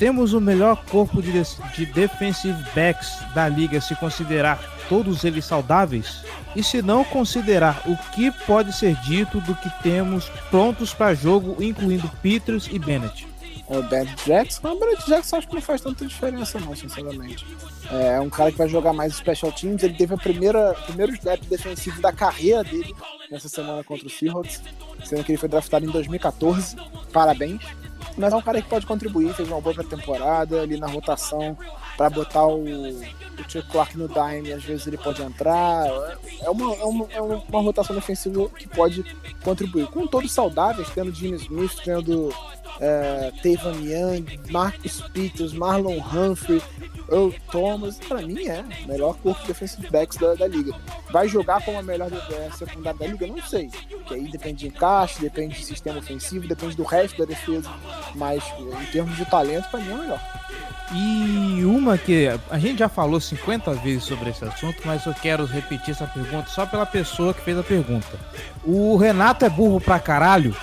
[0.00, 1.30] Temos o melhor corpo de,
[1.74, 6.24] de defensive backs da liga se considerar todos eles saudáveis?
[6.56, 11.62] E se não considerar o que pode ser dito do que temos prontos para jogo,
[11.62, 13.28] incluindo Peters e Bennett?
[13.70, 17.46] O Bennett Jackson, o Bennett Jackson acho que não faz tanta diferença não, sinceramente.
[17.88, 21.40] É um cara que vai jogar mais special teams, ele teve a primeira primeiro snap
[21.42, 22.92] defensivo da carreira dele
[23.30, 24.60] nessa semana contra o Seahawks,
[25.04, 26.74] sendo que ele foi draftado em 2014.
[27.12, 27.62] Parabéns.
[28.16, 31.56] Mas é um cara que pode contribuir, fez uma boa temporada ali na rotação
[31.96, 35.86] para botar o, o Clark no dime, às vezes ele pode entrar.
[36.42, 39.04] É uma, é uma, é uma rotação defensiva que pode
[39.44, 39.86] contribuir.
[39.86, 42.34] Com todos saudáveis, tendo Jimmy Smith, tendo
[42.80, 46.62] é, Tavon Young, Marcus Peters, Marlon Humphrey,
[47.10, 50.72] Earl Thomas, para mim é o melhor corpo de defensive backs da, da liga.
[51.10, 52.08] Vai jogar como a melhor
[52.56, 53.26] secundária da liga?
[53.26, 53.68] Não sei.
[54.06, 57.68] Que aí depende de encaixe, depende de sistema ofensivo, depende do resto da defesa.
[58.14, 58.42] Mas
[58.82, 60.20] em termos de talento, para mim é o melhor.
[60.92, 65.44] E uma que a gente já falou 50 vezes sobre esse assunto, mas eu quero
[65.44, 68.08] repetir essa pergunta só pela pessoa que fez a pergunta.
[68.64, 70.56] O Renato é burro pra caralho?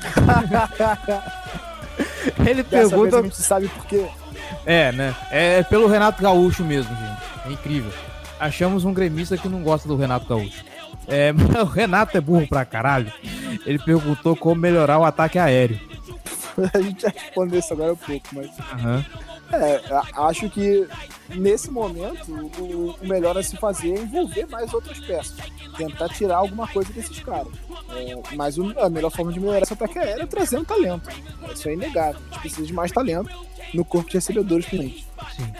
[2.46, 3.18] Ele Dessa pergunta.
[3.18, 4.06] A gente sabe por quê.
[4.64, 5.14] É, né?
[5.30, 7.20] É pelo Renato Gaúcho mesmo, gente.
[7.46, 7.92] É incrível.
[8.38, 10.64] Achamos um gremista que não gosta do Renato Gaúcho.
[11.08, 13.12] É, o Renato é burro pra caralho.
[13.66, 15.80] Ele perguntou como melhorar o ataque aéreo.
[16.72, 18.46] a gente já respondeu isso agora um pouco, mas.
[18.46, 19.04] Uhum.
[19.52, 19.82] É,
[20.14, 20.86] acho que
[21.30, 25.36] nesse momento o, o, melhor a se fazer é envolver mais outras peças.
[25.76, 27.52] Tentar tirar alguma coisa desses caras.
[27.90, 31.08] É, mas o, a melhor forma de melhorar esse ataque aéreo é trazendo talento.
[31.52, 32.20] Isso é inegável.
[32.20, 33.30] A gente precisa de mais talento
[33.74, 35.04] no corpo de recebedores também.
[35.36, 35.52] Sim.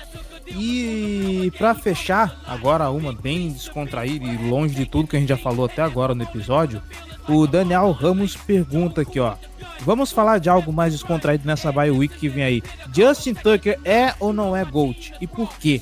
[0.50, 5.36] E para fechar, agora uma bem descontraída e longe de tudo que a gente já
[5.36, 6.82] falou até agora no episódio,
[7.28, 9.34] o Daniel Ramos pergunta aqui, ó.
[9.80, 12.62] Vamos falar de algo mais descontraído nessa bye week que vem aí.
[12.94, 15.14] Justin Tucker é ou não é GOAT?
[15.20, 15.80] E por quê?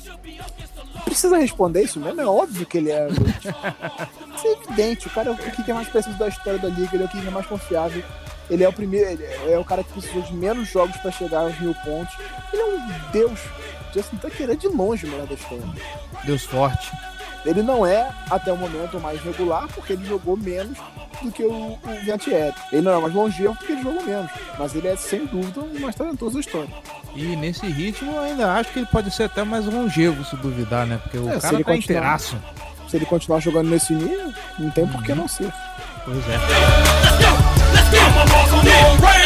[1.03, 2.21] Precisa responder isso mesmo?
[2.21, 3.47] É óbvio que ele é GOAT.
[4.35, 5.07] isso é evidente.
[5.07, 7.09] O cara é o que é mais preciso da história da liga, ele é o
[7.09, 8.03] que é mais confiável.
[8.49, 11.59] Ele é o primeiro, é o cara que precisou de menos jogos para chegar aos
[11.59, 12.15] mil pontos.
[12.51, 13.39] Ele é um deus.
[13.93, 15.63] Justin Tucker é de longe o melhor da história.
[16.23, 16.91] Deus forte.
[17.45, 20.77] Ele não é, até o momento, mais regular, porque ele jogou menos
[21.21, 22.53] do que o, o Viatieri.
[22.71, 24.29] Ele não é mais longevo porque ele jogou menos.
[24.57, 26.69] Mas ele é, sem dúvida, o mais talentoso da história.
[27.15, 30.85] E nesse ritmo, eu ainda acho que ele pode ser até mais longevo, se duvidar,
[30.85, 30.99] né?
[31.01, 32.37] Porque o É, cara ele tá inteiraço.
[32.89, 35.51] Se ele continuar jogando nesse nível, não tem por que não ser.
[36.03, 36.39] Pois é.
[38.65, 39.18] E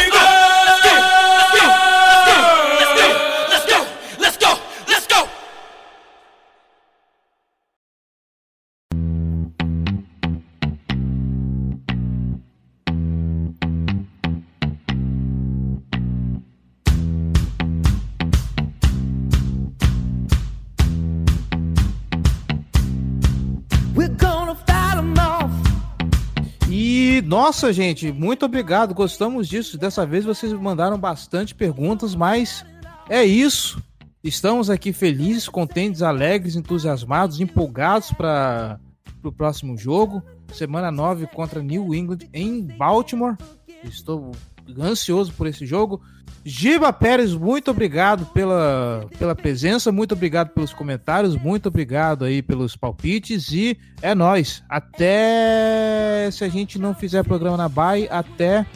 [27.34, 28.94] nossa, gente, muito obrigado.
[28.94, 29.76] Gostamos disso.
[29.76, 32.64] Dessa vez vocês mandaram bastante perguntas, mas
[33.08, 33.82] é isso.
[34.22, 38.78] Estamos aqui felizes, contentes, alegres, entusiasmados, empolgados para
[39.20, 40.22] o próximo jogo.
[40.52, 43.36] Semana 9 contra New England em Baltimore.
[43.82, 44.30] Estou
[44.78, 46.00] ansioso por esse jogo.
[46.44, 52.76] Giba Pérez, muito obrigado pela, pela presença, muito obrigado pelos comentários, muito obrigado aí pelos
[52.76, 54.62] palpites e é nós.
[54.68, 58.66] Até se a gente não fizer programa na Bay, até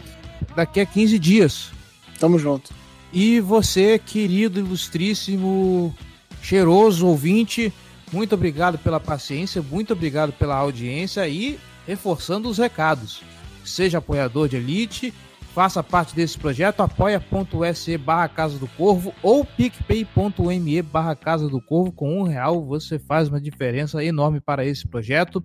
[0.56, 1.70] daqui a 15 dias.
[2.18, 2.72] Tamo junto.
[3.12, 5.94] E você, querido, ilustríssimo,
[6.42, 7.72] cheiroso ouvinte,
[8.12, 13.22] muito obrigado pela paciência, muito obrigado pela audiência e reforçando os recados.
[13.64, 15.12] Seja apoiador de elite,
[15.58, 21.90] faça parte desse projeto, apoia.se barra Casa do Corvo ou picpay.me barra Casa do Corvo.
[21.90, 25.42] Com um real você faz uma diferença enorme para esse projeto.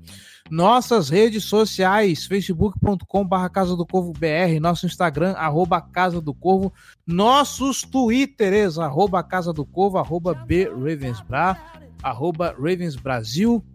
[0.51, 6.71] Nossas redes sociais, facebook.com barra Casa do Corvo BR, nosso Instagram, arroba Casa do Corvo,
[7.07, 10.69] nossos twitters, arroba Casa do Corvo, arroba B
[12.03, 13.65] arroba Ravens Brasil,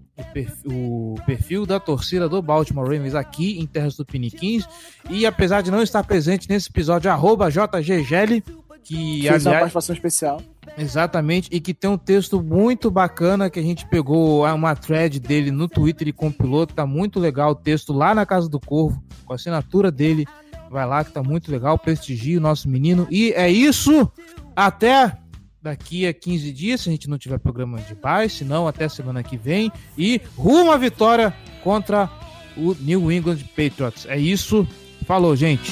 [0.64, 4.66] o perfil, da torcida do Baltimore Ravens aqui em Terras do Piniquins.
[5.08, 8.42] E apesar de não estar presente nesse episódio, arroba JGGL,
[8.82, 10.42] que Fez uma aliás, participação especial.
[10.76, 15.50] Exatamente, e que tem um texto muito bacana que a gente pegou uma thread dele
[15.50, 19.32] no Twitter e compilou, tá muito legal o texto lá na Casa do Corvo, com
[19.32, 20.26] a assinatura dele.
[20.70, 23.06] Vai lá que tá muito legal, prestigie o nosso menino.
[23.10, 24.10] E é isso,
[24.54, 25.16] até
[25.68, 28.88] daqui a 15 dias, se a gente não tiver programa de paz, se não, até
[28.88, 29.70] semana que vem.
[29.96, 32.10] E rumo à vitória contra
[32.56, 34.06] o New England Patriots.
[34.06, 34.66] É isso.
[35.06, 35.70] Falou, gente.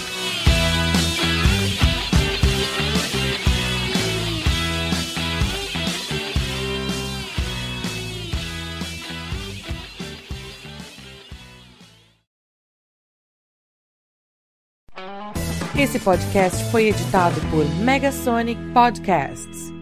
[15.78, 19.75] Esse podcast foi editado por Megasonic Podcasts.